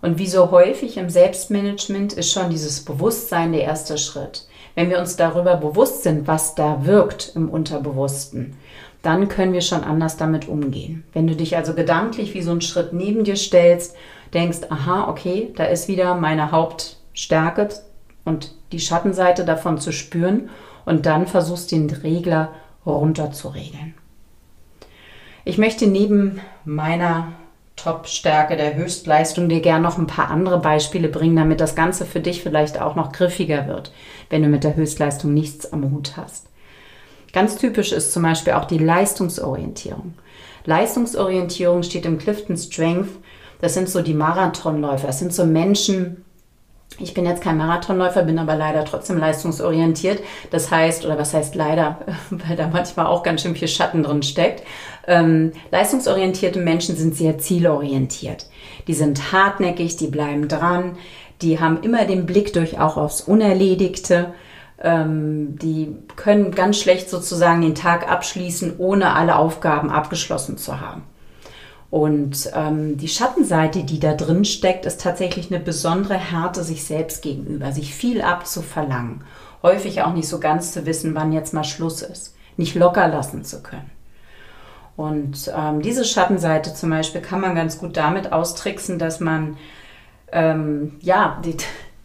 Und 0.00 0.18
wie 0.18 0.28
so 0.28 0.50
häufig 0.52 0.96
im 0.96 1.10
Selbstmanagement 1.10 2.12
ist 2.12 2.32
schon 2.32 2.50
dieses 2.50 2.84
Bewusstsein 2.84 3.52
der 3.52 3.62
erste 3.62 3.98
Schritt. 3.98 4.46
Wenn 4.76 4.90
wir 4.90 5.00
uns 5.00 5.16
darüber 5.16 5.56
bewusst 5.56 6.04
sind, 6.04 6.28
was 6.28 6.54
da 6.54 6.86
wirkt 6.86 7.32
im 7.34 7.48
Unterbewussten, 7.48 8.56
dann 9.02 9.28
können 9.28 9.52
wir 9.52 9.60
schon 9.60 9.82
anders 9.82 10.16
damit 10.16 10.48
umgehen. 10.48 11.04
Wenn 11.12 11.26
du 11.26 11.34
dich 11.34 11.56
also 11.56 11.74
gedanklich 11.74 12.34
wie 12.34 12.42
so 12.42 12.52
einen 12.52 12.60
Schritt 12.60 12.92
neben 12.92 13.24
dir 13.24 13.36
stellst, 13.36 13.96
denkst, 14.34 14.58
aha, 14.68 15.08
okay, 15.08 15.52
da 15.56 15.64
ist 15.64 15.88
wieder 15.88 16.14
meine 16.14 16.52
Hauptstärke 16.52 17.68
und 18.24 18.54
die 18.70 18.80
Schattenseite 18.80 19.44
davon 19.44 19.78
zu 19.78 19.92
spüren 19.92 20.50
und 20.88 21.06
dann 21.06 21.26
versuchst 21.26 21.70
den 21.70 21.90
Regler 21.90 22.52
runter 22.86 23.30
zu 23.30 23.48
regeln. 23.48 23.94
Ich 25.44 25.58
möchte 25.58 25.86
neben 25.86 26.40
meiner 26.64 27.32
Top-Stärke 27.76 28.56
der 28.56 28.74
Höchstleistung 28.74 29.48
dir 29.48 29.60
gerne 29.60 29.84
noch 29.84 29.98
ein 29.98 30.06
paar 30.06 30.30
andere 30.30 30.58
Beispiele 30.58 31.08
bringen, 31.08 31.36
damit 31.36 31.60
das 31.60 31.74
Ganze 31.74 32.06
für 32.06 32.20
dich 32.20 32.42
vielleicht 32.42 32.80
auch 32.80 32.96
noch 32.96 33.12
griffiger 33.12 33.68
wird, 33.68 33.92
wenn 34.30 34.42
du 34.42 34.48
mit 34.48 34.64
der 34.64 34.76
Höchstleistung 34.76 35.32
nichts 35.32 35.72
am 35.72 35.90
Hut 35.90 36.16
hast. 36.16 36.46
Ganz 37.32 37.56
typisch 37.56 37.92
ist 37.92 38.12
zum 38.12 38.22
Beispiel 38.22 38.54
auch 38.54 38.64
die 38.64 38.78
Leistungsorientierung. 38.78 40.14
Leistungsorientierung 40.64 41.82
steht 41.82 42.06
im 42.06 42.18
Clifton 42.18 42.56
Strength. 42.56 43.10
Das 43.60 43.74
sind 43.74 43.88
so 43.88 44.02
die 44.02 44.14
Marathonläufer. 44.14 45.06
Das 45.06 45.18
sind 45.18 45.32
so 45.32 45.44
Menschen, 45.44 46.24
ich 47.00 47.14
bin 47.14 47.26
jetzt 47.26 47.42
kein 47.42 47.58
Marathonläufer, 47.58 48.22
bin 48.22 48.38
aber 48.38 48.56
leider 48.56 48.84
trotzdem 48.84 49.18
leistungsorientiert. 49.18 50.22
Das 50.50 50.70
heißt, 50.70 51.04
oder 51.04 51.18
was 51.18 51.34
heißt 51.34 51.54
leider, 51.54 51.98
weil 52.30 52.56
da 52.56 52.68
manchmal 52.68 53.06
auch 53.06 53.22
ganz 53.22 53.42
schön 53.42 53.54
viel 53.54 53.68
Schatten 53.68 54.02
drin 54.02 54.22
steckt. 54.22 54.64
Ähm, 55.06 55.52
leistungsorientierte 55.70 56.58
Menschen 56.58 56.96
sind 56.96 57.14
sehr 57.14 57.38
zielorientiert. 57.38 58.46
Die 58.88 58.94
sind 58.94 59.32
hartnäckig, 59.32 59.96
die 59.96 60.08
bleiben 60.08 60.48
dran, 60.48 60.96
die 61.42 61.60
haben 61.60 61.82
immer 61.82 62.04
den 62.04 62.26
Blick 62.26 62.52
durch 62.52 62.80
auch 62.80 62.96
aufs 62.96 63.20
Unerledigte. 63.20 64.32
Ähm, 64.82 65.56
die 65.58 65.94
können 66.16 66.52
ganz 66.52 66.78
schlecht 66.78 67.10
sozusagen 67.10 67.62
den 67.62 67.74
Tag 67.74 68.10
abschließen, 68.10 68.76
ohne 68.78 69.14
alle 69.14 69.36
Aufgaben 69.36 69.90
abgeschlossen 69.90 70.56
zu 70.56 70.80
haben. 70.80 71.02
Und 71.90 72.50
ähm, 72.54 72.98
die 72.98 73.08
Schattenseite, 73.08 73.82
die 73.84 73.98
da 73.98 74.12
drin 74.14 74.44
steckt, 74.44 74.84
ist 74.84 75.00
tatsächlich 75.00 75.50
eine 75.50 75.62
besondere 75.62 76.14
Härte 76.14 76.62
sich 76.62 76.84
selbst 76.84 77.22
gegenüber, 77.22 77.72
sich 77.72 77.94
viel 77.94 78.20
abzuverlangen, 78.20 79.22
häufig 79.62 80.02
auch 80.02 80.12
nicht 80.12 80.28
so 80.28 80.38
ganz 80.38 80.72
zu 80.72 80.84
wissen, 80.84 81.14
wann 81.14 81.32
jetzt 81.32 81.54
mal 81.54 81.64
Schluss 81.64 82.02
ist, 82.02 82.36
nicht 82.58 82.74
locker 82.74 83.08
lassen 83.08 83.42
zu 83.42 83.62
können. 83.62 83.90
Und 84.96 85.50
ähm, 85.56 85.80
diese 85.80 86.04
Schattenseite 86.04 86.74
zum 86.74 86.90
Beispiel 86.90 87.22
kann 87.22 87.40
man 87.40 87.54
ganz 87.54 87.78
gut 87.78 87.96
damit 87.96 88.32
austricksen, 88.32 88.98
dass 88.98 89.20
man 89.20 89.56
ähm, 90.32 90.96
ja 91.00 91.40
die, 91.44 91.56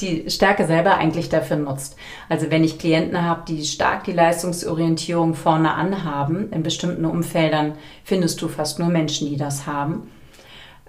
die 0.03 0.29
Stärke 0.29 0.65
selber 0.67 0.97
eigentlich 0.97 1.29
dafür 1.29 1.57
nutzt. 1.57 1.95
Also 2.29 2.51
wenn 2.51 2.63
ich 2.63 2.79
Klienten 2.79 3.21
habe, 3.23 3.43
die 3.47 3.63
stark 3.65 4.03
die 4.03 4.11
Leistungsorientierung 4.11 5.33
vorne 5.33 5.73
anhaben, 5.73 6.51
in 6.51 6.63
bestimmten 6.63 7.05
Umfeldern 7.05 7.73
findest 8.03 8.41
du 8.41 8.47
fast 8.47 8.79
nur 8.79 8.89
Menschen, 8.89 9.29
die 9.29 9.37
das 9.37 9.65
haben. 9.65 10.11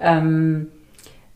Ähm, 0.01 0.69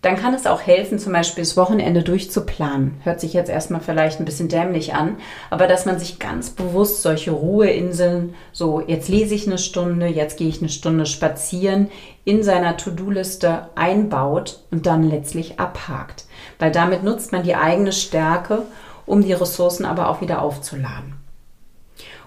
dann 0.00 0.16
kann 0.16 0.32
es 0.32 0.46
auch 0.46 0.60
helfen, 0.60 1.00
zum 1.00 1.12
Beispiel 1.12 1.42
das 1.42 1.56
Wochenende 1.56 2.04
durchzuplanen. 2.04 3.00
Hört 3.02 3.20
sich 3.20 3.32
jetzt 3.32 3.50
erstmal 3.50 3.80
vielleicht 3.80 4.20
ein 4.20 4.24
bisschen 4.24 4.48
dämlich 4.48 4.94
an, 4.94 5.16
aber 5.50 5.66
dass 5.66 5.86
man 5.86 5.98
sich 5.98 6.20
ganz 6.20 6.50
bewusst 6.50 7.02
solche 7.02 7.32
Ruheinseln, 7.32 8.34
so 8.52 8.80
jetzt 8.80 9.08
lese 9.08 9.34
ich 9.34 9.48
eine 9.48 9.58
Stunde, 9.58 10.06
jetzt 10.06 10.38
gehe 10.38 10.48
ich 10.48 10.60
eine 10.60 10.68
Stunde 10.68 11.04
spazieren, 11.04 11.88
in 12.24 12.44
seiner 12.44 12.76
To-Do-Liste 12.76 13.70
einbaut 13.74 14.60
und 14.70 14.86
dann 14.86 15.02
letztlich 15.02 15.58
abhakt. 15.58 16.26
Weil 16.58 16.72
damit 16.72 17.04
nutzt 17.04 17.32
man 17.32 17.42
die 17.42 17.54
eigene 17.54 17.92
Stärke, 17.92 18.62
um 19.06 19.22
die 19.22 19.32
Ressourcen 19.32 19.84
aber 19.84 20.08
auch 20.08 20.20
wieder 20.20 20.42
aufzuladen. 20.42 21.14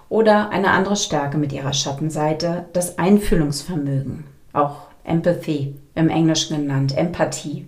Oder 0.09 0.49
eine 0.49 0.71
andere 0.71 0.95
Stärke 0.95 1.37
mit 1.37 1.53
ihrer 1.53 1.73
Schattenseite, 1.73 2.65
das 2.73 2.97
Einfühlungsvermögen, 2.97 4.25
auch 4.51 4.87
Empathy 5.03 5.75
im 5.95 6.09
Englischen 6.09 6.57
genannt, 6.57 6.97
Empathie. 6.97 7.65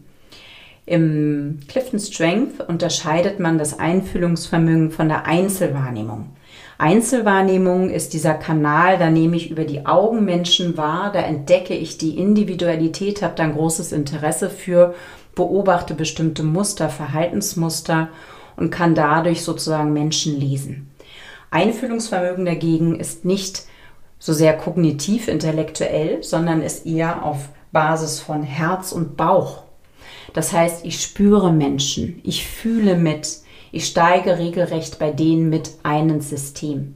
Im 0.85 1.61
Clifton 1.69 1.99
Strength 1.99 2.59
unterscheidet 2.67 3.39
man 3.39 3.57
das 3.57 3.79
Einfühlungsvermögen 3.79 4.91
von 4.91 5.07
der 5.07 5.25
Einzelwahrnehmung. 5.25 6.31
Einzelwahrnehmung 6.77 7.89
ist 7.89 8.13
dieser 8.13 8.33
Kanal, 8.33 8.97
da 8.97 9.09
nehme 9.09 9.37
ich 9.37 9.49
über 9.49 9.63
die 9.63 9.85
Augen 9.85 10.25
Menschen 10.25 10.75
wahr, 10.75 11.11
da 11.13 11.19
entdecke 11.21 11.73
ich 11.73 11.97
die 11.97 12.17
Individualität, 12.17 13.21
habe 13.21 13.35
da 13.35 13.43
ein 13.43 13.53
großes 13.53 13.93
Interesse 13.93 14.49
für, 14.49 14.93
beobachte 15.35 15.93
bestimmte 15.93 16.43
Muster, 16.43 16.89
Verhaltensmuster 16.89 18.09
und 18.55 18.69
kann 18.69 18.95
dadurch 18.95 19.43
sozusagen 19.43 19.93
Menschen 19.93 20.39
lesen. 20.39 20.91
Einfühlungsvermögen 21.51 22.45
dagegen 22.45 22.99
ist 22.99 23.25
nicht 23.25 23.63
so 24.19 24.33
sehr 24.33 24.55
kognitiv 24.55 25.27
intellektuell, 25.27 26.23
sondern 26.23 26.61
ist 26.61 26.85
eher 26.85 27.25
auf 27.25 27.49
Basis 27.71 28.19
von 28.19 28.43
Herz 28.43 28.91
und 28.91 29.17
Bauch. 29.17 29.63
Das 30.33 30.53
heißt, 30.53 30.85
ich 30.85 31.01
spüre 31.01 31.51
Menschen, 31.51 32.21
ich 32.23 32.47
fühle 32.47 32.95
mit, 32.95 33.39
ich 33.71 33.85
steige 33.85 34.39
regelrecht 34.39 34.97
bei 34.97 35.11
denen 35.11 35.49
mit 35.49 35.71
ein 35.83 36.09
ins 36.09 36.29
System. 36.29 36.95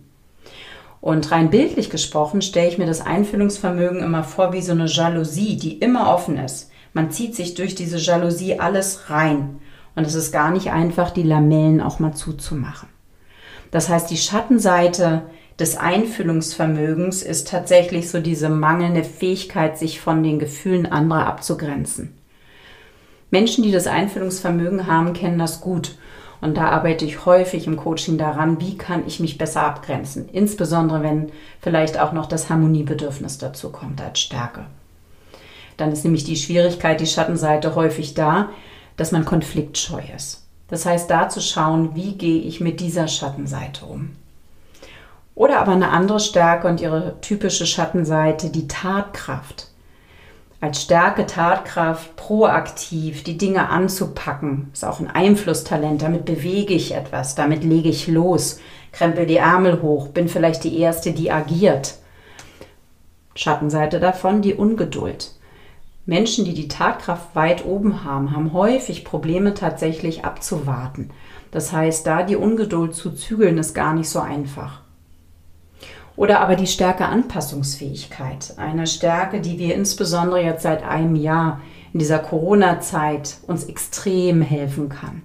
Und 1.01 1.31
rein 1.31 1.49
bildlich 1.49 1.89
gesprochen 1.89 2.41
stelle 2.41 2.69
ich 2.69 2.77
mir 2.77 2.87
das 2.87 3.01
Einfühlungsvermögen 3.01 4.01
immer 4.01 4.23
vor 4.23 4.53
wie 4.53 4.61
so 4.61 4.71
eine 4.71 4.87
Jalousie, 4.87 5.57
die 5.57 5.77
immer 5.77 6.13
offen 6.13 6.37
ist. 6.37 6.71
Man 6.93 7.11
zieht 7.11 7.35
sich 7.35 7.53
durch 7.53 7.75
diese 7.75 7.97
Jalousie 7.97 8.59
alles 8.59 9.09
rein. 9.09 9.59
Und 9.95 10.05
es 10.05 10.15
ist 10.15 10.31
gar 10.31 10.51
nicht 10.51 10.71
einfach, 10.71 11.11
die 11.11 11.23
Lamellen 11.23 11.81
auch 11.81 11.99
mal 11.99 12.13
zuzumachen. 12.13 12.89
Das 13.71 13.89
heißt, 13.89 14.09
die 14.09 14.17
Schattenseite 14.17 15.23
des 15.59 15.75
Einfühlungsvermögens 15.75 17.23
ist 17.23 17.47
tatsächlich 17.47 18.09
so 18.09 18.19
diese 18.19 18.49
mangelnde 18.49 19.03
Fähigkeit, 19.03 19.77
sich 19.77 19.99
von 19.99 20.21
den 20.23 20.39
Gefühlen 20.39 20.85
anderer 20.85 21.25
abzugrenzen. 21.25 22.13
Menschen, 23.31 23.63
die 23.63 23.71
das 23.71 23.87
Einfühlungsvermögen 23.87 24.87
haben, 24.87 25.13
kennen 25.13 25.39
das 25.39 25.59
gut. 25.61 25.97
Und 26.39 26.57
da 26.57 26.69
arbeite 26.69 27.03
ich 27.03 27.25
häufig 27.25 27.65
im 27.65 27.77
Coaching 27.77 28.17
daran, 28.17 28.61
wie 28.61 28.77
kann 28.77 29.03
ich 29.07 29.19
mich 29.19 29.37
besser 29.39 29.63
abgrenzen. 29.63 30.29
Insbesondere 30.29 31.01
wenn 31.01 31.31
vielleicht 31.59 31.99
auch 31.99 32.13
noch 32.13 32.27
das 32.27 32.49
Harmoniebedürfnis 32.49 33.39
dazu 33.39 33.71
kommt 33.71 33.99
als 34.01 34.19
Stärke. 34.19 34.67
Dann 35.77 35.91
ist 35.91 36.03
nämlich 36.03 36.23
die 36.23 36.35
Schwierigkeit, 36.35 36.99
die 36.99 37.07
Schattenseite 37.07 37.75
häufig 37.75 38.13
da, 38.13 38.49
dass 38.95 39.11
man 39.11 39.25
konfliktscheu 39.25 40.01
ist. 40.15 40.47
Das 40.67 40.85
heißt, 40.85 41.09
da 41.09 41.29
zu 41.29 41.39
schauen, 41.39 41.95
wie 41.95 42.13
gehe 42.13 42.41
ich 42.41 42.59
mit 42.59 42.79
dieser 42.79 43.07
Schattenseite 43.07 43.85
um. 43.85 44.15
Oder 45.35 45.59
aber 45.59 45.71
eine 45.73 45.89
andere 45.89 46.19
Stärke 46.19 46.67
und 46.67 46.81
ihre 46.81 47.21
typische 47.21 47.65
Schattenseite, 47.65 48.49
die 48.49 48.67
Tatkraft 48.67 49.67
als 50.59 50.81
Stärke, 50.81 51.27
Tatkraft, 51.27 52.15
proaktiv 52.15 53.23
die 53.23 53.37
Dinge 53.37 53.69
anzupacken, 53.69 54.71
ist 54.73 54.83
auch 54.83 54.99
ein 54.99 55.09
Einflusstalent. 55.09 56.01
Damit 56.01 56.25
bewege 56.25 56.73
ich 56.73 56.95
etwas, 56.95 57.35
damit 57.35 57.63
lege 57.63 57.89
ich 57.89 58.07
los, 58.07 58.59
krempel 58.91 59.27
die 59.27 59.37
Ärmel 59.37 59.83
hoch, 59.83 60.07
bin 60.07 60.27
vielleicht 60.27 60.63
die 60.63 60.79
Erste, 60.79 61.11
die 61.11 61.31
agiert. 61.31 61.95
Schattenseite 63.35 63.99
davon, 63.99 64.41
die 64.41 64.55
Ungeduld. 64.55 65.31
Menschen, 66.07 66.45
die 66.45 66.53
die 66.53 66.69
Tatkraft 66.69 67.35
weit 67.35 67.65
oben 67.65 68.05
haben, 68.05 68.31
haben 68.31 68.53
häufig 68.53 69.03
Probleme 69.03 69.53
tatsächlich 69.53 70.23
abzuwarten. 70.23 71.09
Das 71.51 71.73
heißt, 71.73 72.07
da 72.07 72.23
die 72.23 72.37
Ungeduld 72.37 72.95
zu 72.95 73.11
zügeln, 73.11 73.57
ist 73.57 73.75
gar 73.75 73.93
nicht 73.93 74.07
so 74.07 74.21
einfach. 74.21 74.81
Oder 76.15 76.39
aber 76.39 76.55
die 76.55 76.65
Stärke 76.65 77.05
Anpassungsfähigkeit. 77.05 78.53
Eine 78.55 78.87
Stärke, 78.87 79.41
die 79.41 79.59
wir 79.59 79.75
insbesondere 79.75 80.41
jetzt 80.41 80.63
seit 80.63 80.81
einem 80.81 81.17
Jahr 81.17 81.59
in 81.91 81.99
dieser 81.99 82.19
Corona-Zeit 82.19 83.39
uns 83.45 83.65
extrem 83.65 84.41
helfen 84.41 84.87
kann. 84.87 85.23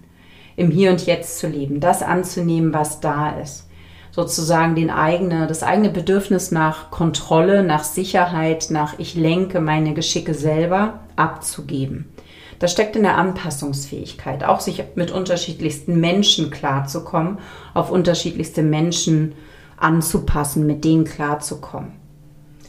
Im 0.57 0.73
Hier 0.73 0.91
und 0.91 1.07
Jetzt 1.07 1.39
zu 1.39 1.47
leben, 1.47 1.79
das 1.79 2.03
anzunehmen, 2.03 2.73
was 2.73 2.99
da 2.99 3.39
ist. 3.39 3.69
Sozusagen 4.13 4.75
den 4.75 4.91
eigene, 4.91 5.47
das 5.47 5.63
eigene 5.63 5.89
Bedürfnis 5.89 6.51
nach 6.51 6.91
Kontrolle, 6.91 7.65
nach 7.65 7.83
Sicherheit, 7.83 8.67
nach 8.69 8.99
ich 8.99 9.15
lenke 9.15 9.59
meine 9.59 9.95
Geschicke 9.95 10.35
selber 10.35 11.01
abzugeben. 11.17 12.13
Das 12.59 12.71
steckt 12.71 12.95
in 12.95 13.03
der 13.03 13.17
Anpassungsfähigkeit, 13.17 14.45
auch 14.45 14.61
sich 14.61 14.85
mit 14.95 15.11
unterschiedlichsten 15.11 15.99
Menschen 15.99 16.51
klarzukommen, 16.51 17.39
auf 17.75 17.91
unterschiedlichste 17.91 18.63
Menschen 18.63 19.35
anzupassen, 19.79 20.67
mit 20.67 20.85
denen 20.85 21.05
klarzukommen. 21.05 21.93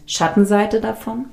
Schattenseite 0.08 0.82
davon? 0.82 1.25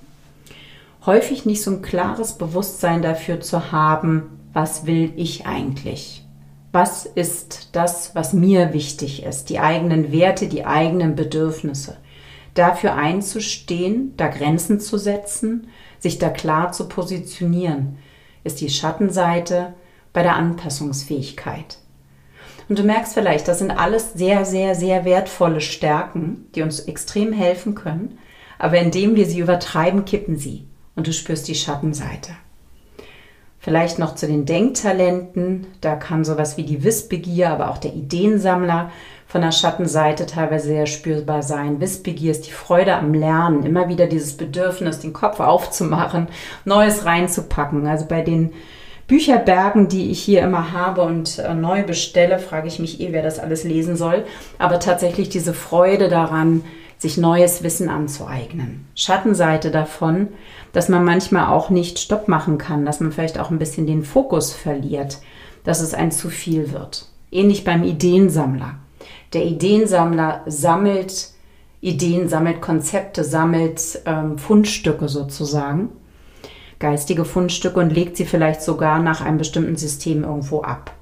Häufig 1.07 1.46
nicht 1.46 1.62
so 1.62 1.70
ein 1.70 1.83
klares 1.83 2.35
Bewusstsein 2.35 3.01
dafür 3.01 3.40
zu 3.40 3.73
haben, 3.73 4.25
was 4.53 4.85
will 4.85 5.12
ich 5.16 5.46
eigentlich? 5.46 6.27
Was 6.73 7.05
ist 7.05 7.71
das, 7.73 8.15
was 8.15 8.33
mir 8.33 8.73
wichtig 8.73 9.25
ist? 9.25 9.51
Die 9.51 9.59
eigenen 9.59 10.13
Werte, 10.13 10.47
die 10.47 10.65
eigenen 10.65 11.17
Bedürfnisse. 11.17 11.97
Dafür 12.55 12.95
einzustehen, 12.95 14.15
da 14.17 14.29
Grenzen 14.29 14.79
zu 14.79 14.97
setzen, 14.97 15.69
sich 15.99 16.19
da 16.19 16.29
klar 16.29 16.73
zu 16.73 16.89
positionieren, 16.89 17.99
ist 18.45 18.61
die 18.61 18.71
Schattenseite 18.71 19.75
bei 20.13 20.23
der 20.23 20.37
Anpassungsfähigkeit. 20.37 21.79
Und 22.69 22.79
du 22.79 22.85
merkst 22.85 23.15
vielleicht, 23.15 23.49
das 23.49 23.59
sind 23.59 23.73
alles 23.73 24.13
sehr, 24.13 24.45
sehr, 24.45 24.77
sehr 24.77 25.05
wertvolle 25.05 25.61
Stärken, 25.61 26.47
die 26.55 26.63
uns 26.63 26.79
extrem 26.79 27.33
helfen 27.33 27.75
können. 27.75 28.19
Aber 28.61 28.79
indem 28.79 29.17
wir 29.17 29.27
sie 29.27 29.41
übertreiben, 29.41 30.05
kippen 30.05 30.37
sie. 30.37 30.69
Und 30.95 31.09
du 31.09 31.13
spürst 31.13 31.49
die 31.49 31.57
Schattenseite. 31.57 32.33
Vielleicht 33.62 33.99
noch 33.99 34.14
zu 34.14 34.27
den 34.27 34.46
Denktalenten. 34.46 35.66
Da 35.83 35.94
kann 35.94 36.25
sowas 36.25 36.57
wie 36.57 36.62
die 36.62 36.83
Wissbegier, 36.83 37.51
aber 37.51 37.70
auch 37.70 37.77
der 37.77 37.92
Ideensammler 37.92 38.90
von 39.27 39.42
der 39.42 39.53
Schattenseite 39.53 40.25
teilweise 40.25 40.68
sehr 40.68 40.87
spürbar 40.87 41.42
sein. 41.42 41.79
Wissbegier 41.79 42.31
ist 42.31 42.46
die 42.46 42.53
Freude 42.53 42.94
am 42.94 43.12
Lernen, 43.12 43.64
immer 43.66 43.88
wieder 43.88 44.07
dieses 44.07 44.37
Bedürfnis, 44.37 45.01
den 45.01 45.12
Kopf 45.12 45.40
aufzumachen, 45.40 46.29
Neues 46.64 47.05
reinzupacken. 47.05 47.87
Also 47.87 48.07
bei 48.07 48.23
den 48.23 48.55
Bücherbergen, 49.07 49.88
die 49.88 50.11
ich 50.11 50.23
hier 50.23 50.40
immer 50.40 50.73
habe 50.73 51.03
und 51.03 51.38
äh, 51.38 51.53
neu 51.53 51.83
bestelle, 51.83 52.38
frage 52.38 52.66
ich 52.66 52.79
mich 52.79 53.01
eh, 53.01 53.12
wer 53.12 53.23
das 53.23 53.38
alles 53.38 53.64
lesen 53.64 53.94
soll. 53.94 54.25
Aber 54.59 54.81
tatsächlich 54.81 55.29
diese 55.29 55.53
Freude 55.53 56.09
daran, 56.09 56.64
sich 57.01 57.17
neues 57.17 57.65
Wissen 57.65 57.89
anzueignen. 57.89 58.87
Schattenseite 58.95 59.73
davon, 59.73 60.29
dass 60.73 60.89
man 60.89 61.05
manchmal 61.05 61.49
auch 61.49 61.71
nicht 61.71 61.99
Stopp 61.99 62.29
machen 62.29 62.59
kann, 62.59 62.85
dass 62.85 63.01
man 63.01 63.11
vielleicht 63.11 63.41
auch 63.41 63.51
ein 63.51 63.59
bisschen 63.59 63.87
den 63.87 64.05
Fokus 64.05 64.53
verliert, 64.53 65.19
dass 65.65 65.81
es 65.81 65.95
ein 65.95 66.13
zu 66.13 66.31
viel 66.31 66.73
wird. 66.73 67.07
Ähnlich 67.33 67.65
beim 67.65 67.83
Ideensammler. 67.83 68.77
Der 69.33 69.45
Ideensammler 69.45 70.43
sammelt 70.47 71.31
Ideen, 71.81 72.29
sammelt 72.29 72.61
Konzepte, 72.61 73.25
sammelt 73.25 74.01
ähm, 74.05 74.39
Fundstücke 74.39 75.09
sozusagen 75.09 75.89
geistige 76.81 77.25
Fundstücke 77.25 77.79
und 77.79 77.91
legt 77.91 78.17
sie 78.17 78.25
vielleicht 78.25 78.63
sogar 78.63 78.99
nach 78.99 79.21
einem 79.21 79.39
bestimmten 79.39 79.77
System 79.77 80.25
irgendwo 80.25 80.63
ab. 80.63 80.93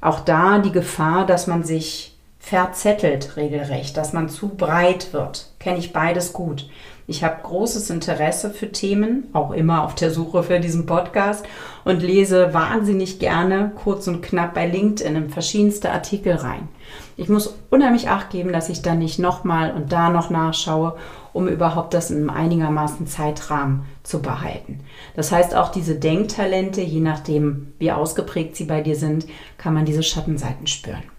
Auch 0.00 0.20
da 0.20 0.58
die 0.58 0.70
Gefahr, 0.70 1.26
dass 1.26 1.48
man 1.48 1.64
sich 1.64 2.13
verzettelt 2.44 3.38
regelrecht, 3.38 3.96
dass 3.96 4.12
man 4.12 4.28
zu 4.28 4.48
breit 4.48 5.14
wird. 5.14 5.46
Kenne 5.58 5.78
ich 5.78 5.94
beides 5.94 6.34
gut. 6.34 6.68
Ich 7.06 7.24
habe 7.24 7.42
großes 7.42 7.88
Interesse 7.88 8.50
für 8.50 8.70
Themen, 8.70 9.28
auch 9.32 9.50
immer 9.50 9.82
auf 9.82 9.94
der 9.94 10.10
Suche 10.10 10.42
für 10.42 10.60
diesen 10.60 10.84
Podcast 10.84 11.46
und 11.86 12.02
lese 12.02 12.52
wahnsinnig 12.52 13.18
gerne 13.18 13.72
kurz 13.82 14.08
und 14.08 14.20
knapp 14.20 14.52
bei 14.52 14.66
LinkedIn 14.66 15.16
in 15.16 15.30
verschiedenste 15.30 15.90
Artikel 15.90 16.34
rein. 16.34 16.68
Ich 17.16 17.30
muss 17.30 17.54
unheimlich 17.70 18.10
acht 18.10 18.28
geben, 18.28 18.52
dass 18.52 18.68
ich 18.68 18.82
dann 18.82 18.98
nicht 18.98 19.18
nochmal 19.18 19.72
und 19.72 19.90
da 19.90 20.10
noch 20.10 20.28
nachschaue, 20.28 20.96
um 21.32 21.48
überhaupt 21.48 21.94
das 21.94 22.10
in 22.10 22.18
einem 22.18 22.30
einigermaßen 22.30 23.06
Zeitrahmen 23.06 23.86
zu 24.02 24.20
behalten. 24.20 24.80
Das 25.16 25.32
heißt, 25.32 25.54
auch 25.54 25.70
diese 25.70 25.94
Denktalente, 25.94 26.82
je 26.82 27.00
nachdem, 27.00 27.72
wie 27.78 27.90
ausgeprägt 27.90 28.54
sie 28.54 28.64
bei 28.64 28.82
dir 28.82 28.96
sind, 28.96 29.26
kann 29.56 29.72
man 29.72 29.86
diese 29.86 30.02
Schattenseiten 30.02 30.66
spüren. 30.66 31.13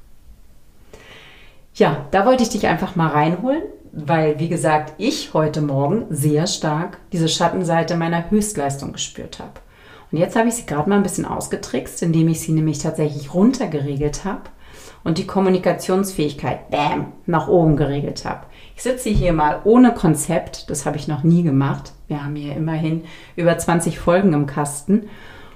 Ja, 1.78 2.06
da 2.12 2.26
wollte 2.26 2.44
ich 2.44 2.50
dich 2.50 2.68
einfach 2.68 2.96
mal 2.96 3.10
reinholen, 3.10 3.64
weil, 3.92 4.40
wie 4.40 4.48
gesagt, 4.48 4.94
ich 4.98 5.34
heute 5.34 5.62
Morgen 5.62 6.06
sehr 6.10 6.48
stark 6.48 7.00
diese 7.12 7.28
Schattenseite 7.28 7.98
meiner 7.98 8.32
Höchstleistung 8.32 8.94
gespürt 8.94 9.40
habe. 9.40 9.60
Und 10.10 10.18
jetzt 10.18 10.38
habe 10.38 10.48
ich 10.48 10.56
sie 10.56 10.66
gerade 10.66 10.90
mal 10.90 10.96
ein 10.96 11.04
bisschen 11.04 11.26
ausgetrickst, 11.26 12.02
indem 12.02 12.30
ich 12.30 12.40
sie 12.40 12.54
nämlich 12.54 12.80
tatsächlich 12.80 13.34
runtergeregelt 13.34 14.24
habe 14.24 14.44
und 15.04 15.18
die 15.18 15.28
Kommunikationsfähigkeit, 15.28 16.70
bam, 16.70 17.12
nach 17.26 17.50
oben 17.50 17.76
geregelt 17.76 18.24
habe. 18.24 18.46
Ich 18.78 18.84
sitze 18.84 19.10
hier 19.10 19.34
mal 19.34 19.60
ohne 19.66 19.94
Konzept, 19.94 20.70
das 20.70 20.86
habe 20.86 20.96
ich 20.96 21.10
noch 21.10 21.24
nie 21.24 21.44
gemacht. 21.44 21.92
Wir 22.08 22.24
haben 22.24 22.38
hier 22.38 22.56
immerhin 22.56 23.04
über 23.36 23.58
20 23.58 24.00
Folgen 24.00 24.32
im 24.32 24.46
Kasten 24.46 25.10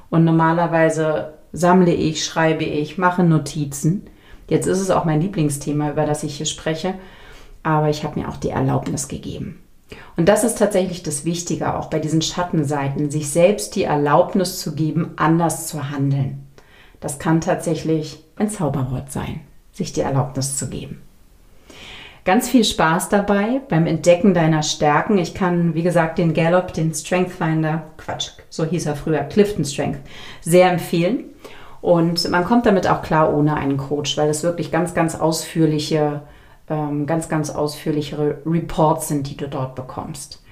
und 0.09 0.25
normalerweise 0.25 1.35
sammle 1.53 1.93
ich, 1.93 2.25
schreibe 2.25 2.65
ich, 2.65 2.97
mache 2.97 3.23
Notizen. 3.23 4.09
Jetzt 4.49 4.67
ist 4.67 4.79
es 4.79 4.89
auch 4.89 5.05
mein 5.05 5.21
Lieblingsthema, 5.21 5.91
über 5.91 6.05
das 6.05 6.23
ich 6.23 6.37
hier 6.37 6.45
spreche, 6.45 6.95
aber 7.63 7.89
ich 7.89 8.03
habe 8.03 8.19
mir 8.19 8.27
auch 8.27 8.37
die 8.37 8.49
Erlaubnis 8.49 9.07
gegeben. 9.07 9.61
Und 10.17 10.27
das 10.27 10.43
ist 10.43 10.57
tatsächlich 10.57 11.03
das 11.03 11.25
Wichtige 11.25 11.75
auch 11.75 11.87
bei 11.89 11.99
diesen 11.99 12.21
Schattenseiten, 12.21 13.09
sich 13.09 13.29
selbst 13.29 13.75
die 13.75 13.83
Erlaubnis 13.83 14.59
zu 14.59 14.75
geben, 14.75 15.13
anders 15.15 15.67
zu 15.67 15.89
handeln. 15.89 16.45
Das 16.99 17.19
kann 17.19 17.41
tatsächlich 17.41 18.23
ein 18.35 18.49
Zauberwort 18.49 19.11
sein, 19.11 19.41
sich 19.71 19.93
die 19.93 20.01
Erlaubnis 20.01 20.57
zu 20.57 20.69
geben. 20.69 21.01
Ganz 22.25 22.49
viel 22.49 22.65
Spaß 22.65 23.09
dabei 23.09 23.61
beim 23.69 23.87
Entdecken 23.87 24.33
deiner 24.33 24.61
Stärken. 24.61 25.17
Ich 25.17 25.33
kann, 25.33 25.73
wie 25.73 25.83
gesagt, 25.83 26.17
den 26.17 26.33
Gallup, 26.33 26.73
den 26.73 26.93
Strength 26.93 27.31
Finder, 27.31 27.83
Quatsch, 27.97 28.31
so 28.49 28.65
hieß 28.65 28.87
er 28.87 28.95
früher, 28.95 29.23
Clifton 29.23 29.65
Strength, 29.65 30.01
sehr 30.41 30.69
empfehlen. 30.69 31.23
Und 31.81 32.29
man 32.29 32.43
kommt 32.43 32.65
damit 32.65 32.87
auch 32.87 33.01
klar 33.01 33.33
ohne 33.33 33.55
einen 33.55 33.77
Coach, 33.77 34.17
weil 34.17 34.29
es 34.29 34.43
wirklich 34.43 34.71
ganz, 34.71 34.93
ganz 34.93 35.15
ausführliche, 35.15 36.21
ähm, 36.69 37.05
ganz, 37.05 37.29
ganz 37.29 37.49
ausführliche 37.49 38.39
Reports 38.45 39.07
sind, 39.07 39.29
die 39.29 39.37
du 39.37 39.47
dort 39.47 39.75
bekommst. 39.75 40.43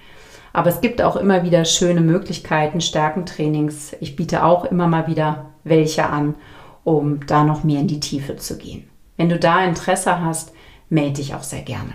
Aber 0.54 0.70
es 0.70 0.82
gibt 0.82 1.02
auch 1.02 1.16
immer 1.18 1.44
wieder 1.44 1.66
schöne 1.66 2.02
Möglichkeiten, 2.02 2.82
Stärkentrainings. 2.82 3.96
Ich 4.00 4.16
biete 4.16 4.44
auch 4.44 4.66
immer 4.66 4.88
mal 4.88 5.08
wieder 5.08 5.48
welche 5.64 6.08
an 6.10 6.36
um 6.88 7.26
da 7.28 7.44
noch 7.44 7.66
mehr 7.66 7.82
in 7.82 7.90
die 7.90 8.00
Tiefe 8.00 8.38
zu 8.38 8.58
gehen. 8.58 8.88
Wenn 9.18 9.28
du 9.28 9.38
da 9.38 9.62
Interesse 9.66 10.22
hast, 10.22 10.54
melde 10.88 11.16
dich 11.16 11.36
auch 11.36 11.44
sehr 11.44 11.62
gerne. 11.62 11.92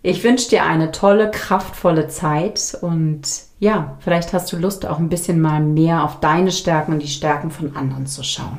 Ich 0.00 0.24
wünsche 0.24 0.48
dir 0.48 0.64
eine 0.64 0.92
tolle, 0.92 1.30
kraftvolle 1.30 2.08
Zeit 2.08 2.74
und 2.80 3.20
ja, 3.60 3.96
vielleicht 4.00 4.32
hast 4.32 4.50
du 4.52 4.56
Lust, 4.56 4.86
auch 4.86 4.98
ein 4.98 5.10
bisschen 5.10 5.40
mal 5.40 5.60
mehr 5.60 6.02
auf 6.02 6.18
deine 6.20 6.50
Stärken 6.50 6.94
und 6.94 7.02
die 7.02 7.08
Stärken 7.08 7.50
von 7.50 7.76
anderen 7.76 8.06
zu 8.06 8.24
schauen. 8.24 8.58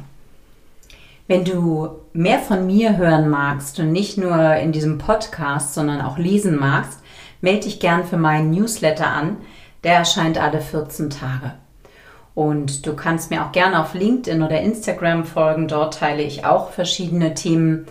Wenn 1.28 1.44
du 1.44 1.90
mehr 2.14 2.40
von 2.40 2.68
mir 2.68 2.98
hören 2.98 3.30
magst 3.30 3.80
und 3.80 3.92
nicht 3.92 4.18
nur 4.18 4.56
in 4.56 4.72
diesem 4.72 5.00
Podcast, 5.00 5.74
sondern 5.74 6.02
auch 6.02 6.18
lesen 6.18 6.56
magst, 6.56 7.00
melde 7.42 7.62
dich 7.62 7.80
gern 7.80 8.06
für 8.06 8.18
meinen 8.18 8.52
Newsletter 8.52 9.08
an. 9.08 9.38
Der 9.84 9.96
erscheint 9.96 10.38
alle 10.38 10.62
14 10.62 11.10
Tage. 11.10 11.54
Und 12.36 12.86
du 12.86 12.96
kannst 12.96 13.32
mir 13.32 13.44
auch 13.44 13.52
gerne 13.52 13.82
auf 13.82 13.96
LinkedIn 13.96 14.44
oder 14.44 14.62
Instagram 14.62 15.26
folgen. 15.26 15.68
Dort 15.68 15.98
teile 15.98 16.22
ich 16.22 16.46
auch 16.46 16.70
verschiedene 16.70 17.34
Themen. 17.34 17.88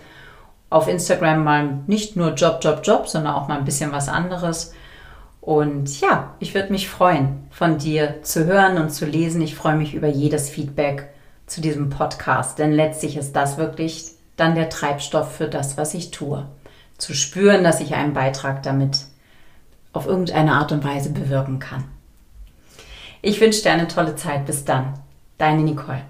Auf 0.69 0.87
Instagram 0.87 1.43
mal 1.43 1.79
nicht 1.89 2.17
nur 2.17 2.35
Job, 2.35 2.61
Job, 2.63 2.83
Job, 2.85 3.09
sondern 3.09 3.35
auch 3.35 3.49
mal 3.49 3.59
ein 3.59 3.65
bisschen 3.65 3.91
was 3.91 4.09
anderes. 4.09 4.73
Und 5.41 6.01
ja, 6.01 6.35
ich 6.39 6.55
würde 6.55 6.73
mich 6.73 6.89
freuen, 6.89 7.47
von 7.51 7.79
dir 7.79 8.23
zu 8.23 8.45
hören 8.45 8.79
und 8.79 8.91
zu 8.91 9.07
lesen. 9.07 9.41
Ich 9.41 9.55
freue 9.55 9.77
mich 9.77 9.95
über 9.95 10.09
jedes 10.09 10.51
Feedback 10.51 11.09
zu 11.47 11.61
diesem 11.61 11.91
Podcast, 11.91 12.59
denn 12.59 12.73
letztlich 12.73 13.17
ist 13.17 13.35
das 13.35 13.57
wirklich 13.57 14.13
dann 14.37 14.55
der 14.55 14.69
Treibstoff 14.69 15.35
für 15.35 15.49
das, 15.49 15.77
was 15.77 15.95
ich 15.95 16.11
tue. 16.11 16.47
Zu 16.99 17.15
spüren, 17.15 17.65
dass 17.65 17.81
ich 17.81 17.95
einen 17.95 18.13
Beitrag 18.13 18.63
damit 18.63 19.07
auf 19.93 20.07
irgendeine 20.07 20.53
Art 20.53 20.73
und 20.73 20.85
Weise 20.85 21.11
bewirken 21.11 21.59
kann. 21.59 21.85
Ich 23.23 23.41
wünsche 23.41 23.63
dir 23.63 23.73
eine 23.73 23.89
tolle 23.89 24.17
Zeit. 24.17 24.47
Bis 24.47 24.65
dann. 24.65 24.95
Deine 25.39 25.63
Nicole. 25.63 26.03